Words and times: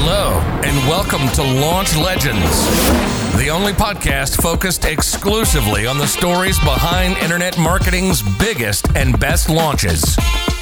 Hello, 0.00 0.38
and 0.62 0.76
welcome 0.88 1.26
to 1.30 1.42
Launch 1.42 1.96
Legends, 1.96 3.36
the 3.36 3.48
only 3.48 3.72
podcast 3.72 4.40
focused 4.40 4.84
exclusively 4.84 5.88
on 5.88 5.98
the 5.98 6.06
stories 6.06 6.56
behind 6.60 7.16
internet 7.16 7.58
marketing's 7.58 8.22
biggest 8.38 8.86
and 8.96 9.18
best 9.18 9.50
launches. 9.50 10.16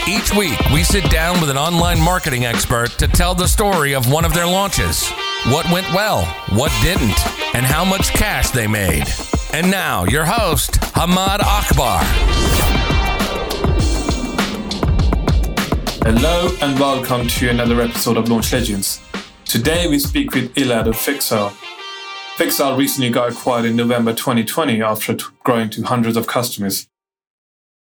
Each 0.08 0.33
week, 0.35 0.58
we 0.72 0.83
sit 0.83 1.10
down 1.10 1.38
with 1.38 1.51
an 1.51 1.58
online 1.58 2.01
marketing 2.01 2.46
expert 2.46 2.92
to 2.92 3.06
tell 3.06 3.35
the 3.35 3.46
story 3.46 3.94
of 3.94 4.10
one 4.10 4.24
of 4.24 4.33
their 4.33 4.46
launches 4.46 5.06
what 5.48 5.71
went 5.71 5.87
well, 5.92 6.24
what 6.54 6.72
didn't, 6.80 7.26
and 7.54 7.66
how 7.66 7.84
much 7.84 8.14
cash 8.14 8.48
they 8.53 8.66
made. 8.66 9.04
And 9.53 9.71
now, 9.71 10.04
your 10.04 10.24
host, 10.24 10.80
Hamad 10.94 11.40
Akbar. 11.40 12.03
Hello 16.06 16.56
and 16.62 16.80
welcome 16.80 17.29
to 17.29 17.51
another 17.51 17.83
episode 17.83 18.16
of 18.16 18.30
Launch 18.30 18.51
Legends. 18.51 19.05
Today 19.46 19.86
we 19.86 20.00
speak 20.00 20.34
with 20.34 20.52
Elad 20.56 20.88
of 20.88 20.96
Fixel. 20.96 21.50
Fixel 22.36 22.77
recently 22.77 23.10
got 23.10 23.30
acquired 23.30 23.64
in 23.64 23.77
November 23.77 24.12
2020 24.12 24.82
after 24.82 25.16
growing 25.45 25.70
to 25.70 25.82
hundreds 25.84 26.16
of 26.16 26.27
customers. 26.27 26.88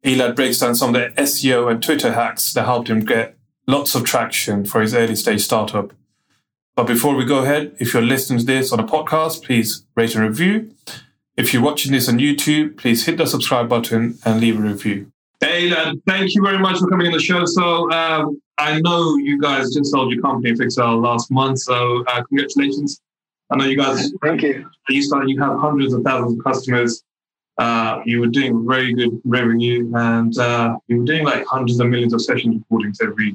Elad 0.03 0.35
breaks 0.35 0.59
down 0.59 0.75
some 0.75 0.95
of 0.95 1.03
the 1.03 1.23
SEO 1.23 1.71
and 1.71 1.83
Twitter 1.83 2.15
hacks 2.15 2.55
that 2.55 2.65
helped 2.65 2.89
him 2.89 3.05
get 3.05 3.37
lots 3.67 3.95
of 3.95 4.05
traction 4.05 4.65
for 4.65 4.81
his 4.81 4.95
early 4.95 5.15
stage 5.15 5.43
startup. 5.43 5.93
But 6.77 6.87
before 6.87 7.15
we 7.15 7.27
go 7.27 7.43
ahead, 7.43 7.77
if 7.79 7.93
you're 7.93 8.03
listening 8.03 8.39
to 8.39 8.47
this 8.47 8.73
on 8.73 8.81
a 8.81 8.85
podcast, 8.85 9.45
please 9.45 9.85
rate 9.95 10.15
and 10.15 10.25
review. 10.25 10.75
If 11.37 11.53
you're 11.53 11.63
watching 11.63 11.93
this 11.93 12.09
on 12.09 12.19
YouTube, 12.19 12.79
please 12.79 13.05
hit 13.05 13.19
the 13.19 13.27
subscribe 13.27 13.69
button 13.69 14.19
and 14.25 14.41
leave 14.41 14.59
a 14.59 14.63
review. 14.63 15.13
Hey, 15.41 15.71
lad, 15.71 15.97
thank 16.07 16.35
you 16.35 16.43
very 16.43 16.59
much 16.59 16.79
for 16.79 16.89
coming 16.89 17.07
on 17.07 17.15
the 17.15 17.19
show. 17.19 17.47
So, 17.47 17.91
um, 17.91 18.41
I 18.59 18.79
know 18.81 19.17
you 19.17 19.41
guys 19.41 19.73
just 19.73 19.91
sold 19.91 20.13
your 20.13 20.21
company, 20.21 20.53
Fixel, 20.53 21.03
last 21.03 21.31
month. 21.31 21.61
So, 21.61 22.05
uh, 22.09 22.23
congratulations. 22.25 23.01
I 23.51 23.57
know 23.57 23.65
you 23.65 23.77
guys. 23.77 24.13
Thank 24.23 24.43
you. 24.43 24.69
You 24.91 25.03
started. 25.03 25.31
You 25.31 25.41
have 25.41 25.59
hundreds 25.59 25.95
of 25.95 26.03
thousands 26.03 26.39
of 26.39 26.45
customers. 26.45 27.03
Uh, 27.57 28.01
you 28.05 28.21
were 28.21 28.27
doing 28.27 28.67
very 28.69 28.93
good 28.93 29.19
revenue, 29.25 29.91
and 29.95 30.37
uh, 30.39 30.77
you 30.89 30.99
were 30.99 31.05
doing 31.05 31.25
like 31.25 31.45
hundreds 31.47 31.81
of 31.81 31.89
millions 31.89 32.13
of 32.13 32.21
session 32.21 32.59
recordings 32.59 33.01
every 33.01 33.35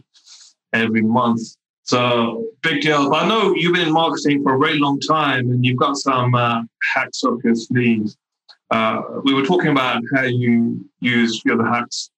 every 0.73 1.01
month. 1.01 1.41
So 1.83 2.45
big 2.61 2.81
deal. 2.81 3.09
But 3.09 3.23
I 3.23 3.27
know 3.27 3.53
you've 3.55 3.73
been 3.73 3.87
in 3.87 3.93
marketing 3.93 4.43
for 4.43 4.55
a 4.55 4.59
very 4.59 4.77
long 4.77 4.99
time, 4.99 5.49
and 5.49 5.65
you've 5.65 5.77
got 5.79 5.97
some 5.97 6.35
uh, 6.35 6.61
hacks 6.93 7.23
up 7.23 7.37
your 7.43 7.55
sleeves. 7.55 8.15
Uh, 8.71 9.01
we 9.23 9.33
were 9.33 9.43
talking 9.43 9.69
about 9.69 10.01
how 10.13 10.23
you 10.23 10.83
use 10.99 11.41
your 11.45 11.59
other 11.59 11.69
hacks 11.69 12.09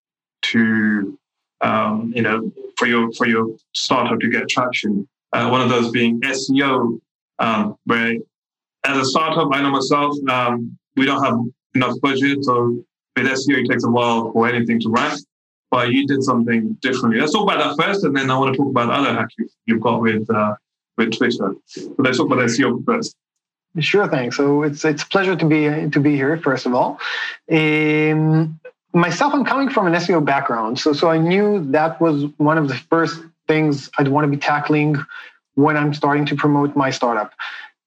to, 0.41 1.17
um, 1.61 2.13
you 2.15 2.21
know, 2.21 2.51
for 2.77 2.87
your 2.87 3.11
for 3.13 3.27
your 3.27 3.55
startup 3.73 4.19
to 4.19 4.29
get 4.29 4.47
traction. 4.47 5.07
Uh, 5.33 5.49
one 5.49 5.61
of 5.61 5.69
those 5.69 5.91
being 5.91 6.21
SEO, 6.21 6.99
um, 7.39 7.77
where 7.85 8.15
as 8.85 8.97
a 8.97 9.05
startup, 9.05 9.49
I 9.51 9.61
know 9.61 9.71
myself, 9.71 10.15
um, 10.29 10.77
we 10.95 11.05
don't 11.05 11.23
have 11.23 11.37
enough 11.75 11.99
budget, 12.01 12.43
so 12.43 12.83
with 13.15 13.25
SEO 13.25 13.63
it 13.63 13.69
takes 13.69 13.83
a 13.83 13.89
while 13.89 14.31
for 14.31 14.47
anything 14.47 14.79
to 14.81 14.89
rank. 14.89 15.19
But 15.69 15.91
you 15.91 16.07
did 16.07 16.23
something 16.23 16.77
differently. 16.81 17.19
Let's 17.19 17.33
talk 17.33 17.43
about 17.43 17.77
that 17.77 17.83
first, 17.83 18.05
and 18.05 18.15
then 18.15 18.31
I 18.31 18.37
want 18.37 18.53
to 18.53 18.57
talk 18.57 18.69
about 18.69 18.89
other 18.89 19.13
hacks 19.13 19.35
you've 19.65 19.81
got 19.81 20.01
with 20.01 20.29
uh, 20.29 20.55
with 20.97 21.17
Twitter. 21.17 21.55
So 21.65 21.95
let's 21.97 22.17
talk 22.17 22.27
about 22.27 22.39
SEO 22.39 22.85
first. 22.85 23.15
Sure 23.79 24.07
thing. 24.07 24.31
So 24.31 24.63
it's 24.63 24.83
it's 24.85 25.03
a 25.03 25.07
pleasure 25.07 25.35
to 25.35 25.45
be 25.45 25.89
to 25.89 25.99
be 25.99 26.15
here. 26.15 26.37
First 26.37 26.65
of 26.65 26.73
all, 26.73 26.99
um, 27.51 28.59
myself, 28.93 29.33
I'm 29.33 29.45
coming 29.45 29.69
from 29.69 29.87
an 29.87 29.93
SEO 29.93 30.23
background, 30.23 30.79
so 30.79 30.93
so 30.93 31.09
I 31.09 31.17
knew 31.17 31.65
that 31.71 32.01
was 32.01 32.25
one 32.37 32.57
of 32.57 32.67
the 32.67 32.75
first 32.75 33.21
things 33.47 33.89
I'd 33.97 34.07
want 34.07 34.25
to 34.25 34.31
be 34.31 34.37
tackling 34.37 34.97
when 35.55 35.77
I'm 35.77 35.93
starting 35.93 36.25
to 36.27 36.35
promote 36.35 36.75
my 36.75 36.89
startup. 36.89 37.33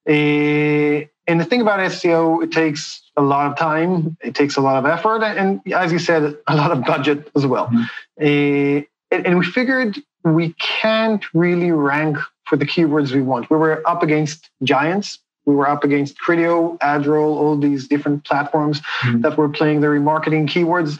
Uh, 0.08 1.06
and 1.26 1.38
the 1.40 1.44
thing 1.44 1.60
about 1.60 1.78
SEO, 1.80 2.42
it 2.42 2.50
takes 2.50 3.02
a 3.16 3.22
lot 3.22 3.50
of 3.50 3.56
time, 3.56 4.16
it 4.20 4.34
takes 4.34 4.56
a 4.56 4.60
lot 4.60 4.76
of 4.76 4.86
effort, 4.86 5.22
and 5.22 5.60
as 5.72 5.92
you 5.92 5.98
said, 5.98 6.36
a 6.46 6.56
lot 6.56 6.72
of 6.72 6.84
budget 6.84 7.30
as 7.36 7.46
well. 7.46 7.66
Mm-hmm. 7.66 7.82
Uh, 8.20 8.84
and, 9.12 9.26
and 9.26 9.38
we 9.38 9.44
figured 9.44 9.98
we 10.24 10.54
can't 10.58 11.24
really 11.34 11.70
rank 11.70 12.16
for 12.44 12.56
the 12.56 12.66
keywords 12.66 13.12
we 13.12 13.22
want. 13.22 13.50
We 13.50 13.56
were 13.56 13.82
up 13.88 14.02
against 14.02 14.50
giants 14.62 15.18
we 15.46 15.54
were 15.54 15.68
up 15.68 15.84
against 15.84 16.16
Criteo, 16.20 16.78
Adroll, 16.78 17.36
all 17.36 17.56
these 17.56 17.88
different 17.88 18.24
platforms 18.24 18.80
mm-hmm. 18.80 19.22
that 19.22 19.36
were 19.36 19.48
playing 19.48 19.80
the 19.80 19.88
remarketing 19.88 20.46
keywords, 20.46 20.98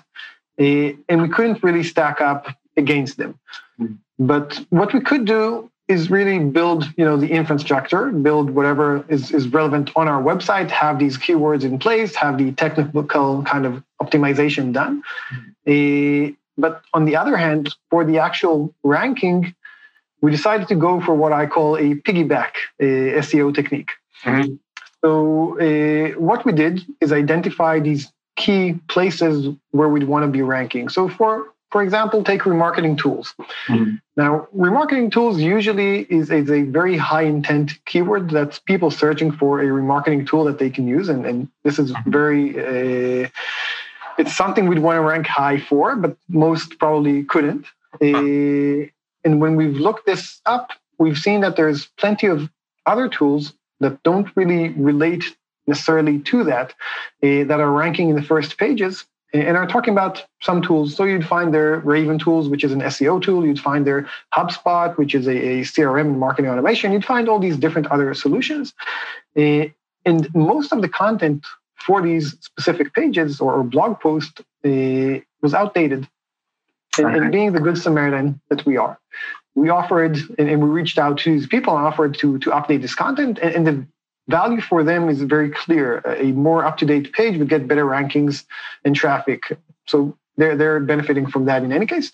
uh, 0.59 0.97
and 1.09 1.23
we 1.23 1.29
couldn't 1.29 1.63
really 1.63 1.83
stack 1.83 2.21
up 2.21 2.47
against 2.77 3.17
them. 3.17 3.39
Mm-hmm. 3.81 3.95
But 4.19 4.65
what 4.71 4.93
we 4.93 5.01
could 5.01 5.25
do 5.25 5.71
is 5.89 6.11
really 6.11 6.39
build, 6.39 6.85
you 6.97 7.05
know, 7.05 7.17
the 7.17 7.31
infrastructure, 7.31 8.11
build 8.11 8.51
whatever 8.51 9.05
is, 9.09 9.33
is 9.33 9.49
relevant 9.49 9.91
on 9.97 10.07
our 10.07 10.23
website, 10.23 10.71
have 10.71 10.99
these 10.99 11.19
keywords 11.19 11.65
in 11.65 11.79
place, 11.79 12.15
have 12.15 12.39
the 12.39 12.53
technical 12.53 13.43
kind 13.43 13.67
of 13.67 13.83
optimization 14.01 14.73
done. 14.73 15.03
Mm-hmm. 15.33 16.31
Uh, 16.31 16.37
but 16.57 16.83
on 16.93 17.07
the 17.07 17.17
other 17.17 17.37
hand, 17.37 17.75
for 17.91 18.05
the 18.05 18.19
actual 18.19 18.75
ranking, 18.85 19.55
we 20.21 20.31
decided 20.31 20.69
to 20.69 20.75
go 20.75 21.01
for 21.01 21.15
what 21.15 21.33
I 21.33 21.47
call 21.47 21.77
a 21.77 21.95
piggyback 21.95 22.53
uh, 22.81 23.21
SEO 23.25 23.55
technique. 23.55 23.91
Mm-hmm. 24.25 24.55
So 25.03 25.59
uh, 25.59 26.19
what 26.19 26.45
we 26.45 26.53
did 26.53 26.85
is 27.01 27.13
identify 27.13 27.81
these 27.81 28.13
key 28.37 28.75
places 28.89 29.55
where 29.71 29.89
we'd 29.89 30.05
want 30.05 30.25
to 30.25 30.31
be 30.31 30.43
ranking. 30.43 30.89
So 30.89 31.09
for 31.09 31.53
for 31.71 31.83
example, 31.83 32.25
take 32.25 32.43
remarketing 32.43 32.99
tools. 32.99 33.33
Mm-hmm. 33.69 33.95
Now, 34.17 34.49
remarketing 34.57 35.13
tools 35.13 35.41
usually 35.41 36.01
is, 36.03 36.31
is 36.31 36.51
a 36.51 36.63
very 36.63 36.97
high 36.97 37.23
intent 37.23 37.73
keyword 37.85 38.31
that's 38.31 38.59
people 38.59 38.91
searching 38.91 39.31
for 39.31 39.61
a 39.61 39.67
remarketing 39.67 40.27
tool 40.27 40.45
that 40.45 40.59
they 40.59 40.69
can 40.69 40.89
use. 40.89 41.09
And, 41.09 41.25
and 41.25 41.49
this 41.63 41.79
is 41.79 41.93
mm-hmm. 41.93 42.11
very, 42.11 43.25
uh, 43.25 43.29
it's 44.19 44.37
something 44.37 44.67
we'd 44.67 44.81
want 44.81 44.97
to 44.97 45.01
rank 45.01 45.27
high 45.29 45.61
for, 45.61 45.95
but 45.95 46.17
most 46.29 46.79
probably 46.79 47.23
couldn't. 47.23 47.67
Uh, 48.03 48.91
and 49.25 49.41
when 49.41 49.55
we've 49.55 49.77
looked 49.77 50.07
this 50.07 50.41
up, 50.47 50.73
we've 50.99 51.19
seen 51.19 51.41
that 51.43 51.55
there's 51.55 51.87
plenty 51.99 52.27
of 52.27 52.51
other 52.85 53.09
tools 53.09 53.53
that 53.81 54.03
don't 54.03 54.29
really 54.37 54.71
relate 54.71 55.25
necessarily 55.67 56.19
to 56.21 56.45
that, 56.45 56.75
uh, 57.23 57.45
that 57.45 57.61
are 57.61 57.71
ranking 57.71 58.11
in 58.11 58.17
the 58.17 58.23
first 58.23 58.59
pages 58.59 59.07
and 59.33 59.57
are 59.57 59.67
talking 59.67 59.93
about 59.93 60.25
some 60.43 60.61
tools. 60.61 60.97
So 60.97 61.05
you'd 61.05 61.27
find 61.27 61.55
their 61.55 61.79
Raven 61.79 62.19
tools, 62.19 62.49
which 62.49 62.65
is 62.65 62.73
an 62.73 62.81
SEO 62.81 63.23
tool. 63.23 63.47
You'd 63.47 63.61
find 63.61 63.87
their 63.87 64.09
HubSpot, 64.35 64.97
which 64.97 65.15
is 65.15 65.27
a, 65.27 65.31
a 65.31 65.61
CRM 65.61 66.01
and 66.01 66.19
marketing 66.19 66.51
automation. 66.51 66.93
You'd 66.93 67.05
find 67.05 67.29
all 67.29 67.39
these 67.39 67.57
different 67.57 67.87
other 67.89 68.13
solutions. 68.15 68.75
Uh, 69.37 69.67
and 70.05 70.35
most 70.35 70.73
of 70.73 70.83
the 70.83 70.89
content 70.89 71.47
for 71.77 72.03
these 72.03 72.37
specific 72.41 72.93
pages 72.93 73.41
or, 73.41 73.55
or 73.55 73.65
blog 73.65 74.01
posts 74.01 74.41
uh, 74.65 75.21
was 75.43 75.55
outdated. 75.55 76.09
And, 76.99 77.17
and, 77.17 77.33
being 77.33 77.53
the 77.53 77.61
good 77.61 77.79
Samaritan 77.79 78.41
that 78.51 78.67
we 78.67 78.77
are, 78.77 78.99
we 79.55 79.69
offered 79.69 80.17
and, 80.39 80.49
and, 80.49 80.63
we 80.63 80.69
reached 80.69 80.99
out 80.99 81.19
to 81.19 81.33
these 81.33 81.47
people 81.47 81.77
and 81.77 81.87
offered 81.87 82.15
to, 82.19 82.39
to 82.39 82.51
update 82.51 82.83
this 82.83 82.95
content. 82.95 83.39
And, 83.39 83.67
the 83.67 83.87
value 84.29 84.61
for 84.61 84.85
them 84.85 85.09
is 85.09 85.21
very 85.23 85.51
clear. 85.51 85.99
A 86.07 86.33
more 86.33 86.65
up 86.65 86.77
to 86.79 86.87
date 86.87 87.13
page 87.13 87.37
would 87.39 87.49
get 87.49 87.67
better 87.67 87.85
rankings 87.85 88.45
and 88.85 88.95
traffic. 88.95 89.59
So 89.87 90.17
they're, 90.37 90.57
they're 90.57 90.81
benefiting 90.81 91.27
from 91.27 91.47
that 91.47 91.65
in 91.65 91.73
any 91.73 91.87
case. 91.87 92.13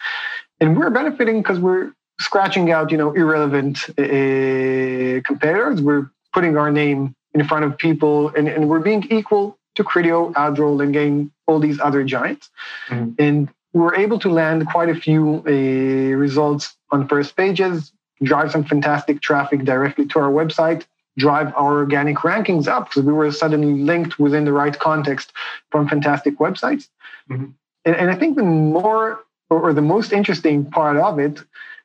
And 0.61 0.79
we're 0.79 0.91
benefiting 0.91 1.43
because 1.43 1.59
we're 1.59 1.93
scratching 2.19 2.71
out, 2.71 2.91
you 2.91 2.97
know, 2.97 3.13
irrelevant 3.13 3.91
uh, 3.91 5.21
competitors. 5.27 5.83
We're 5.83 6.11
putting 6.33 6.57
our 6.57 6.71
name 6.71 7.15
in 7.35 7.47
front 7.47 7.67
of 7.67 7.77
people 7.77 8.31
and, 8.31 8.49
and 8.49 8.69
we're 8.69 8.81
being 8.81 9.07
equal 9.11 9.59
to 9.75 9.85
Criteo, 9.85 10.33
Adroll, 10.33 10.83
and 10.83 10.93
getting 10.93 11.31
all 11.47 11.61
these 11.61 11.79
other 11.81 12.03
giants. 12.03 12.51
Mm-hmm. 12.89 13.11
And 13.19 13.49
we 13.77 13.83
were 13.83 13.95
able 13.95 14.19
to 14.19 14.31
land 14.31 14.67
quite 14.67 14.89
a 14.89 14.95
few 14.95 15.45
uh, 15.47 16.17
results 16.17 16.75
on 16.93 17.07
first 17.09 17.37
pages, 17.37 17.93
drive 18.23 18.51
some 18.51 18.65
fantastic 18.65 19.21
traffic 19.21 19.65
directly 19.65 20.07
to 20.07 20.19
our 20.19 20.31
website, 20.31 20.87
drive 21.19 21.53
our 21.55 21.75
organic 21.81 22.17
rankings 22.31 22.67
up 22.69 22.89
because 22.89 23.03
we 23.03 23.13
were 23.13 23.31
suddenly 23.31 23.83
linked 23.83 24.19
within 24.19 24.47
the 24.47 24.53
right 24.53 24.79
context 24.79 25.31
from 25.71 25.87
fantastic 25.87 26.39
websites. 26.39 26.89
Mm-hmm. 27.31 27.51
And, 27.85 27.97
and, 27.97 28.11
I 28.11 28.15
think 28.15 28.37
the 28.37 28.45
more 28.45 29.21
or, 29.51 29.61
or, 29.61 29.75
the 29.75 29.83
most 29.83 30.11
interesting 30.11 30.65
part 30.65 30.97
of 30.97 31.19
it 31.19 31.43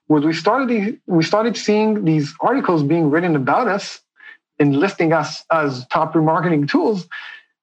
was 0.07 0.23
we 0.23 0.31
started 0.31 0.97
we 1.07 1.23
started 1.25 1.57
seeing 1.57 2.05
these 2.05 2.33
articles 2.39 2.83
being 2.83 3.09
written 3.09 3.35
about 3.35 3.67
us 3.67 3.99
and 4.59 4.77
listing 4.77 5.11
us 5.11 5.43
as 5.51 5.85
top 5.87 6.13
remarketing 6.13 6.69
tools 6.69 7.09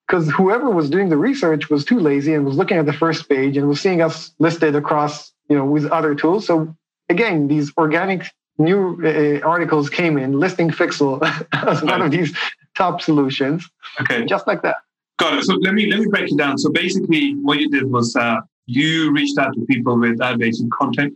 because 0.09 0.31
whoever 0.31 0.71
was 0.71 0.89
doing 0.89 1.11
the 1.11 1.17
research 1.17 1.69
was 1.69 1.85
too 1.85 2.01
lazy 2.01 2.33
and 2.35 2.45
was 2.45 2.57
looking 2.57 2.79
at 2.79 2.87
the 2.87 2.93
first 2.93 3.29
page 3.29 3.57
and 3.57 3.69
was 3.69 3.81
seeing 3.81 4.01
us 4.01 4.33
listed 4.39 4.75
across 4.75 5.33
you 5.49 5.57
know 5.57 5.65
with 5.65 5.87
other 5.87 6.15
tools. 6.15 6.47
So 6.47 6.75
again 7.09 7.49
these 7.49 7.73
organic 7.77 8.25
new 8.59 9.01
uh, 9.05 9.47
articles 9.47 9.89
came 9.91 10.19
in 10.19 10.39
listing 10.39 10.71
Fixel 10.71 11.23
as 11.53 11.83
one 11.83 12.03
of 12.03 12.11
these 12.11 12.37
top 12.75 13.01
solutions. 13.01 13.69
Okay. 14.01 14.25
Just 14.25 14.47
like 14.47 14.63
that. 14.63 14.77
Got 15.19 15.39
it. 15.39 15.45
So 15.45 15.55
let 15.55 15.75
me 15.75 15.91
let 15.91 16.01
me 16.01 16.07
break 16.07 16.31
it 16.31 16.39
down. 16.39 16.59
So 16.59 16.71
basically 16.71 17.33
what 17.35 17.59
you 17.59 17.69
did 17.69 17.91
was 17.91 18.17
uh, 18.17 18.41
you 18.67 19.13
reached 19.13 19.39
out 19.39 19.53
to 19.55 19.65
people 19.67 19.99
with 19.99 20.21
ad-based 20.21 20.65
content 20.73 21.15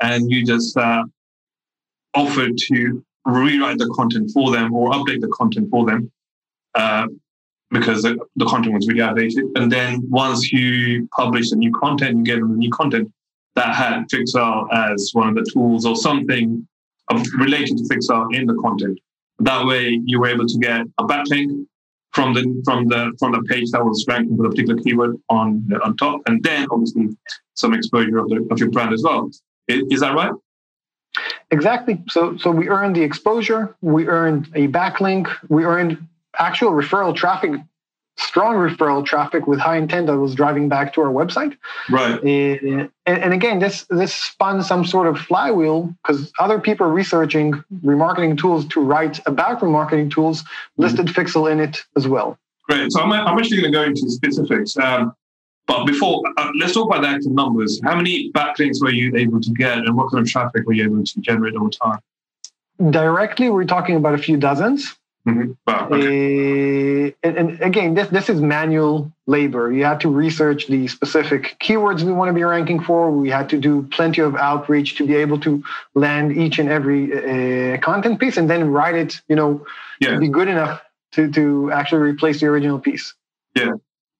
and 0.00 0.30
you 0.30 0.44
just 0.44 0.76
uh, 0.76 1.04
offered 2.14 2.56
to 2.56 3.04
rewrite 3.24 3.78
the 3.78 3.88
content 3.96 4.30
for 4.32 4.52
them 4.52 4.72
or 4.72 4.92
update 4.92 5.20
the 5.20 5.28
content 5.28 5.70
for 5.70 5.84
them. 5.86 6.10
Uh, 6.74 7.06
because 7.70 8.02
the, 8.02 8.18
the, 8.36 8.46
content 8.46 8.74
was 8.74 8.88
really 8.88 9.02
outdated. 9.02 9.44
And 9.56 9.70
then 9.70 10.02
once 10.08 10.52
you 10.52 11.08
publish 11.16 11.50
the 11.50 11.56
new 11.56 11.72
content, 11.72 12.16
you 12.16 12.24
get 12.24 12.40
the 12.40 12.46
new 12.46 12.70
content 12.70 13.12
that 13.56 13.74
had 13.74 14.04
Fixel 14.08 14.68
as 14.72 15.10
one 15.12 15.28
of 15.28 15.34
the 15.34 15.50
tools 15.52 15.84
or 15.84 15.96
something 15.96 16.66
related 17.36 17.78
to 17.78 17.84
Fixel 17.84 18.34
in 18.34 18.46
the 18.46 18.54
content. 18.54 18.98
That 19.40 19.66
way, 19.66 20.00
you 20.04 20.20
were 20.20 20.28
able 20.28 20.46
to 20.46 20.58
get 20.58 20.82
a 20.98 21.04
backlink 21.04 21.66
from 22.12 22.34
the 22.34 22.62
from 22.64 22.88
the 22.88 23.12
from 23.18 23.32
the 23.32 23.42
page 23.42 23.70
that 23.72 23.84
was 23.84 24.04
ranking 24.08 24.36
for 24.36 24.46
a 24.46 24.50
particular 24.50 24.80
keyword 24.82 25.16
on 25.28 25.68
on 25.84 25.96
top, 25.96 26.20
and 26.26 26.42
then 26.42 26.66
obviously 26.70 27.08
some 27.54 27.74
exposure 27.74 28.18
of, 28.18 28.28
the, 28.28 28.46
of 28.50 28.58
your 28.58 28.70
brand 28.70 28.92
as 28.92 29.02
well. 29.02 29.30
Is, 29.68 29.82
is 29.90 30.00
that 30.00 30.14
right? 30.14 30.32
Exactly. 31.50 32.02
So 32.08 32.36
so 32.36 32.50
we 32.50 32.68
earned 32.68 32.96
the 32.96 33.02
exposure, 33.02 33.76
we 33.80 34.08
earned 34.08 34.48
a 34.54 34.68
backlink, 34.68 35.28
we 35.48 35.64
earned 35.64 36.06
actual 36.38 36.70
referral 36.72 37.14
traffic 37.14 37.52
strong 38.18 38.56
referral 38.56 39.06
traffic 39.06 39.46
with 39.46 39.60
high 39.60 39.76
intent 39.76 40.08
that 40.08 40.18
was 40.18 40.34
driving 40.34 40.68
back 40.68 40.92
to 40.92 41.00
our 41.00 41.10
website. 41.10 41.56
Right. 41.88 42.20
And, 42.22 42.90
and 43.06 43.32
again, 43.32 43.60
this 43.60 43.86
this 43.90 44.12
spun 44.12 44.62
some 44.62 44.84
sort 44.84 45.06
of 45.06 45.18
flywheel 45.18 45.94
because 46.02 46.32
other 46.38 46.58
people 46.58 46.86
are 46.86 46.92
researching 46.92 47.62
remarketing 47.84 48.36
tools 48.36 48.66
to 48.68 48.80
write 48.80 49.20
about 49.26 49.60
remarketing 49.60 50.10
tools 50.10 50.44
listed 50.76 51.06
mm-hmm. 51.06 51.20
Fixel 51.20 51.50
in 51.50 51.60
it 51.60 51.84
as 51.96 52.08
well. 52.08 52.36
Great. 52.68 52.92
So 52.92 53.00
I'm, 53.00 53.12
I'm 53.12 53.38
actually 53.38 53.60
going 53.62 53.72
to 53.72 53.78
go 53.78 53.84
into 53.84 54.10
specifics. 54.10 54.76
Um, 54.76 55.14
but 55.66 55.84
before, 55.84 56.22
uh, 56.38 56.50
let's 56.58 56.72
talk 56.72 56.86
about 56.86 57.02
the 57.02 57.08
actual 57.08 57.32
numbers. 57.32 57.80
How 57.84 57.94
many 57.94 58.32
backlinks 58.32 58.82
were 58.82 58.90
you 58.90 59.14
able 59.16 59.40
to 59.40 59.50
get, 59.52 59.78
and 59.78 59.96
what 59.96 60.10
kind 60.10 60.22
of 60.22 60.30
traffic 60.30 60.66
were 60.66 60.72
you 60.72 60.84
able 60.84 61.04
to 61.04 61.20
generate 61.20 61.54
over 61.54 61.70
time? 61.70 62.00
Directly, 62.90 63.50
we're 63.50 63.64
talking 63.64 63.96
about 63.96 64.14
a 64.14 64.18
few 64.18 64.36
dozens. 64.36 64.96
Mm-hmm. 65.28 65.52
Wow, 65.66 65.88
okay. 65.90 67.08
uh, 67.08 67.12
and, 67.22 67.36
and, 67.36 67.60
again, 67.60 67.94
this 67.94 68.08
this 68.08 68.28
is 68.30 68.40
manual 68.40 69.12
labor. 69.26 69.70
You 69.70 69.84
have 69.84 69.98
to 70.00 70.08
research 70.08 70.68
the 70.68 70.88
specific 70.88 71.56
keywords 71.60 72.02
we 72.02 72.12
want 72.12 72.30
to 72.30 72.32
be 72.32 72.44
ranking 72.44 72.80
for. 72.80 73.10
We 73.10 73.28
had 73.28 73.50
to 73.50 73.58
do 73.58 73.82
plenty 73.90 74.22
of 74.22 74.36
outreach 74.36 74.96
to 74.96 75.06
be 75.06 75.16
able 75.16 75.38
to 75.40 75.62
land 75.94 76.36
each 76.36 76.58
and 76.58 76.68
every 76.68 77.02
uh, 77.74 77.78
content 77.78 78.20
piece, 78.20 78.38
and 78.38 78.48
then 78.48 78.70
write 78.70 78.94
it. 78.94 79.20
You 79.28 79.36
know, 79.36 79.66
yeah. 80.00 80.12
to 80.12 80.18
be 80.18 80.28
good 80.28 80.48
enough 80.48 80.80
to 81.12 81.30
to 81.32 81.72
actually 81.72 82.02
replace 82.10 82.40
the 82.40 82.46
original 82.46 82.78
piece. 82.78 83.14
Yeah, 83.54 83.72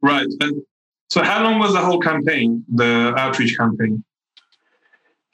right. 0.02 0.26
And 0.40 0.62
so, 1.08 1.22
how 1.22 1.43
long 1.43 1.58
was 1.58 1.72
the 1.72 1.81
whole 1.81 2.00
campaign, 2.00 2.64
the 2.69 3.14
outreach 3.16 3.56
campaign? 3.56 4.04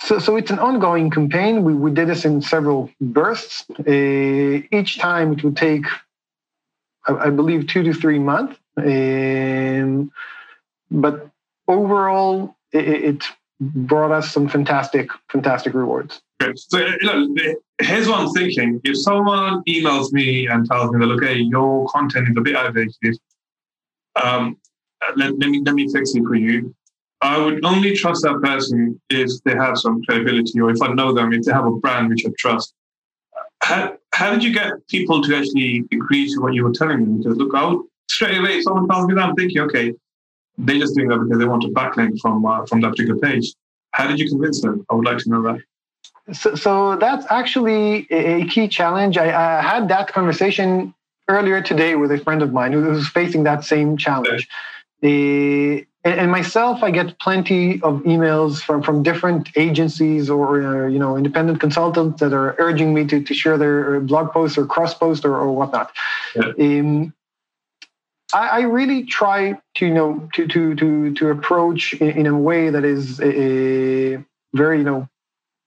So, 0.04 0.18
so 0.18 0.36
it's 0.36 0.50
an 0.50 0.58
ongoing 0.58 1.08
campaign. 1.10 1.64
We, 1.64 1.72
we 1.74 1.90
did 1.90 2.08
this 2.08 2.26
in 2.26 2.42
several 2.42 2.90
bursts. 3.00 3.64
Uh, 3.70 4.60
each 4.70 4.98
time 4.98 5.32
it 5.32 5.42
would 5.42 5.56
take, 5.56 5.86
I, 7.06 7.14
I 7.14 7.30
believe, 7.30 7.68
two 7.68 7.82
to 7.84 7.94
three 7.94 8.18
months. 8.18 8.58
Um, 8.76 10.12
but 10.90 11.30
overall, 11.66 12.54
it, 12.72 12.88
it, 12.88 13.24
brought 13.60 14.10
us 14.10 14.32
some 14.32 14.48
fantastic, 14.48 15.08
fantastic 15.30 15.72
rewards. 15.72 16.20
So, 16.56 16.78
you 16.78 16.98
know, 17.02 17.54
here's 17.80 18.08
what 18.08 18.18
I'm 18.18 18.30
thinking. 18.30 18.80
If 18.84 18.98
someone 18.98 19.62
emails 19.66 20.12
me 20.12 20.48
and 20.48 20.66
tells 20.68 20.90
me 20.90 20.98
that, 20.98 21.12
okay, 21.14 21.36
your 21.36 21.86
content 21.86 22.28
is 22.28 22.34
a 22.36 22.40
bit 22.40 22.56
outdated, 22.56 23.16
um, 24.22 24.58
let, 25.16 25.38
let, 25.38 25.48
me, 25.48 25.62
let 25.64 25.76
me 25.76 25.90
fix 25.90 26.14
it 26.14 26.24
for 26.24 26.34
you 26.34 26.74
I 27.24 27.38
would 27.38 27.64
only 27.64 27.96
trust 27.96 28.22
that 28.24 28.38
person 28.42 29.00
if 29.08 29.30
they 29.44 29.54
have 29.54 29.78
some 29.78 30.02
credibility 30.04 30.60
or 30.60 30.68
if 30.68 30.82
I 30.82 30.88
know 30.92 31.14
them, 31.14 31.32
if 31.32 31.44
they 31.44 31.52
have 31.52 31.64
a 31.64 31.70
brand 31.70 32.10
which 32.10 32.26
I 32.26 32.30
trust. 32.38 32.74
How, 33.62 33.96
how 34.12 34.30
did 34.30 34.44
you 34.44 34.52
get 34.52 34.86
people 34.88 35.22
to 35.22 35.34
actually 35.34 35.84
agree 35.90 36.28
to 36.34 36.40
what 36.42 36.52
you 36.52 36.64
were 36.64 36.72
telling 36.72 36.98
them? 36.98 37.16
Because 37.18 37.38
look, 37.38 37.54
I 37.54 37.64
would 37.64 37.86
straight 38.10 38.36
away, 38.36 38.60
someone 38.60 38.86
tells 38.88 39.06
me 39.06 39.14
that, 39.14 39.22
I'm 39.22 39.34
thinking, 39.36 39.62
okay, 39.62 39.94
they're 40.58 40.78
just 40.78 40.94
doing 40.94 41.08
that 41.08 41.18
because 41.18 41.38
they 41.38 41.46
want 41.46 41.64
a 41.64 41.68
backlink 41.68 42.20
from 42.20 42.44
uh, 42.44 42.66
from 42.66 42.82
that 42.82 42.90
particular 42.90 43.18
page. 43.18 43.54
How 43.92 44.06
did 44.06 44.18
you 44.18 44.28
convince 44.28 44.60
them? 44.60 44.84
I 44.90 44.94
would 44.94 45.06
like 45.06 45.18
to 45.18 45.30
know 45.30 45.42
that. 45.44 46.36
So, 46.36 46.54
so 46.56 46.96
that's 46.96 47.24
actually 47.30 48.06
a 48.10 48.44
key 48.48 48.68
challenge. 48.68 49.16
I, 49.16 49.28
I, 49.28 49.62
had 49.62 49.88
that 49.88 50.12
conversation 50.12 50.94
earlier 51.28 51.62
today 51.62 51.96
with 51.96 52.12
a 52.12 52.18
friend 52.18 52.42
of 52.42 52.52
mine 52.52 52.72
who 52.72 52.82
was 52.82 53.08
facing 53.08 53.44
that 53.44 53.64
same 53.64 53.96
challenge. 53.96 54.46
Okay 55.02 55.86
and, 56.04 56.20
and, 56.20 56.30
myself, 56.30 56.82
I 56.82 56.90
get 56.90 57.18
plenty 57.18 57.80
of 57.82 58.02
emails 58.02 58.60
from, 58.60 58.82
from 58.82 59.02
different 59.02 59.48
agencies 59.56 60.28
or 60.28 60.62
uh, 60.62 60.86
you 60.88 60.98
know 60.98 61.16
independent 61.16 61.60
consultants 61.60 62.20
that 62.20 62.32
are 62.32 62.54
urging 62.58 62.92
me 62.92 63.06
to, 63.06 63.22
to 63.22 63.34
share 63.34 63.56
their 63.56 63.96
uh, 63.96 64.00
blog 64.00 64.30
posts 64.30 64.58
or 64.58 64.66
cross 64.66 64.92
post 64.92 65.24
or, 65.24 65.34
or 65.34 65.52
whatnot. 65.52 65.92
Yeah. 66.36 66.52
Um, 66.58 67.14
I, 68.34 68.48
I, 68.48 68.60
really 68.62 69.04
try 69.04 69.58
to 69.76 69.86
you 69.86 69.94
know 69.94 70.28
to 70.34 70.46
to 70.46 70.74
to 70.74 71.14
to 71.14 71.30
approach 71.30 71.94
in, 71.94 72.10
in 72.10 72.26
a 72.26 72.38
way 72.38 72.68
that 72.68 72.84
is 72.84 73.20
a, 73.20 74.14
a 74.14 74.24
very 74.52 74.78
you 74.78 74.84
know 74.84 75.08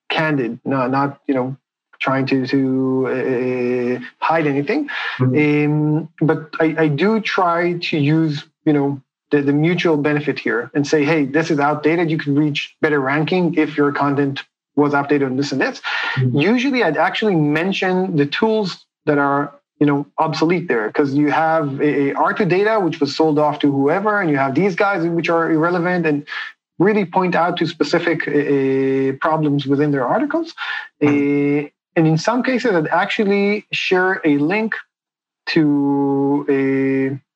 candid, 0.09 0.59
not 0.63 0.91
not 0.91 1.19
you 1.27 1.33
know 1.33 1.57
trying 1.99 2.27
to 2.27 2.45
to 2.45 3.07
uh, 3.07 4.05
hide 4.19 4.45
anything. 4.45 4.89
Mm-hmm. 5.17 5.71
Um, 5.71 6.09
but 6.21 6.53
I, 6.59 6.83
I 6.83 6.87
do 6.89 7.21
try 7.21 7.79
to 7.79 7.97
use 7.97 8.45
you 8.65 8.73
know 8.73 9.01
the, 9.31 9.41
the 9.41 9.53
mutual 9.53 9.97
benefit 9.97 10.39
here 10.39 10.71
and 10.73 10.87
say, 10.87 11.03
hey, 11.03 11.25
this 11.25 11.51
is 11.51 11.59
outdated. 11.59 12.09
You 12.09 12.17
can 12.17 12.35
reach 12.35 12.75
better 12.81 12.99
ranking 12.99 13.55
if 13.55 13.75
your 13.77 13.91
content 13.91 14.43
was 14.75 14.93
updated 14.93 15.25
on 15.25 15.37
this 15.37 15.51
and 15.51 15.59
this. 15.59 15.81
Mm-hmm. 16.15 16.37
Usually 16.37 16.83
I'd 16.83 16.97
actually 16.97 17.35
mention 17.35 18.15
the 18.15 18.25
tools 18.25 18.85
that 19.05 19.17
are 19.17 19.53
you 19.79 19.85
know 19.85 20.05
obsolete 20.17 20.67
there 20.67 20.87
because 20.87 21.13
you 21.13 21.29
have 21.31 21.79
a, 21.79 22.09
a 22.09 22.13
R2 22.13 22.49
data 22.49 22.79
which 22.79 22.99
was 22.99 23.15
sold 23.15 23.37
off 23.37 23.59
to 23.59 23.71
whoever 23.71 24.19
and 24.19 24.29
you 24.29 24.37
have 24.37 24.55
these 24.55 24.75
guys 24.75 25.07
which 25.07 25.29
are 25.29 25.51
irrelevant 25.51 26.05
and 26.05 26.27
really 26.79 27.05
point 27.05 27.35
out 27.35 27.57
to 27.57 27.67
specific 27.67 28.27
uh, 28.27 29.17
problems 29.19 29.65
within 29.65 29.91
their 29.91 30.07
articles 30.07 30.53
mm-hmm. 31.01 31.65
uh, 31.65 31.69
and 31.95 32.07
in 32.07 32.17
some 32.17 32.41
cases 32.43 32.71
I'd 32.73 32.87
actually 32.87 33.67
share 33.71 34.21
a 34.23 34.37
link 34.37 34.73
to 35.47 36.45
a 36.49 37.26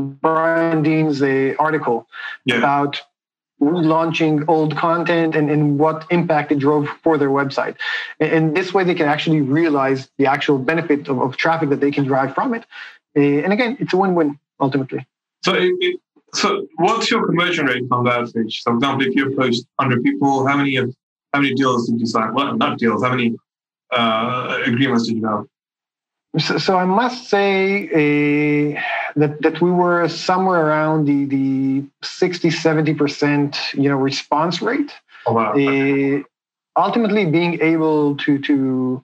Brian 0.00 0.82
Dean's 0.82 1.22
uh, 1.22 1.54
article 1.58 2.06
yeah. 2.44 2.58
about 2.58 3.00
launching 3.60 4.44
old 4.48 4.76
content 4.76 5.36
and, 5.36 5.50
and 5.50 5.78
what 5.78 6.06
impact 6.10 6.50
it 6.50 6.58
drove 6.58 6.88
for 7.02 7.18
their 7.18 7.28
website. 7.28 7.76
And, 8.18 8.32
and 8.32 8.56
this 8.56 8.72
way 8.72 8.84
they 8.84 8.94
can 8.94 9.06
actually 9.06 9.42
realize 9.42 10.10
the 10.18 10.26
actual 10.26 10.58
benefit 10.58 11.08
of, 11.08 11.20
of 11.20 11.36
traffic 11.36 11.68
that 11.68 11.80
they 11.80 11.90
can 11.90 12.04
drive 12.04 12.34
from 12.34 12.54
it. 12.54 12.64
Uh, 13.16 13.20
and 13.20 13.52
again, 13.52 13.76
it's 13.80 13.92
a 13.92 13.96
win-win 13.96 14.38
ultimately. 14.60 15.06
So, 15.44 15.54
it, 15.56 16.00
so 16.32 16.66
what's 16.76 17.10
your 17.10 17.26
conversion 17.26 17.66
rate 17.66 17.84
on 17.90 18.04
that 18.04 18.32
page? 18.32 18.62
So, 18.62 18.70
for 18.70 18.76
example, 18.76 19.06
if 19.06 19.14
you 19.14 19.36
post 19.36 19.66
100 19.76 20.02
people, 20.02 20.46
how 20.46 20.56
many 20.56 20.76
of 20.76 20.94
how 21.32 21.40
many 21.40 21.54
deals 21.54 21.88
did 21.88 22.00
you 22.00 22.06
sign? 22.06 22.34
Well, 22.34 22.56
not 22.56 22.78
deals. 22.78 23.02
How 23.02 23.10
many 23.10 23.36
uh, 23.92 24.62
agreements 24.64 25.06
did 25.06 25.18
you 25.18 25.26
have? 25.26 25.46
So, 26.38 26.58
so 26.58 26.76
I 26.76 26.84
must 26.84 27.28
say 27.28 28.74
uh, 28.76 28.80
that 29.16 29.40
that 29.42 29.60
we 29.60 29.70
were 29.70 30.08
somewhere 30.08 30.66
around 30.66 31.06
the 31.06 31.24
the 31.24 31.84
60 32.02 32.50
70 32.50 32.94
percent 32.94 33.58
you 33.74 33.88
know 33.88 33.96
response 33.96 34.62
rate. 34.62 34.92
Oh, 35.26 35.34
wow. 35.34 35.52
Uh, 35.52 36.22
ultimately, 36.76 37.26
being 37.26 37.60
able 37.60 38.16
to 38.18 38.38
to 38.38 39.02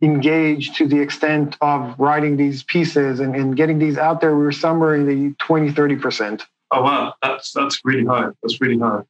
engage 0.00 0.74
to 0.74 0.86
the 0.86 1.00
extent 1.00 1.56
of 1.60 1.98
writing 1.98 2.36
these 2.36 2.62
pieces 2.62 3.18
and, 3.18 3.34
and 3.34 3.56
getting 3.56 3.78
these 3.78 3.98
out 3.98 4.20
there, 4.20 4.36
we 4.36 4.42
were 4.42 4.52
somewhere 4.52 4.94
in 4.94 5.06
the 5.06 5.34
20 5.38 5.72
30 5.72 5.96
percent. 5.96 6.46
Oh 6.70 6.82
wow, 6.82 7.14
that's 7.22 7.52
that's 7.52 7.80
really 7.84 8.04
high. 8.04 8.28
That's 8.42 8.60
really 8.60 8.78
high. 8.78 9.02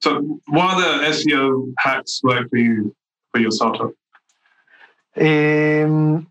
So, 0.00 0.40
what 0.46 0.76
other 0.76 1.04
SEO 1.06 1.72
hacks 1.78 2.20
work 2.22 2.50
for 2.50 2.56
you 2.56 2.94
for 3.32 3.40
your 3.40 3.50
startup? 3.50 3.92
Um, 5.16 6.28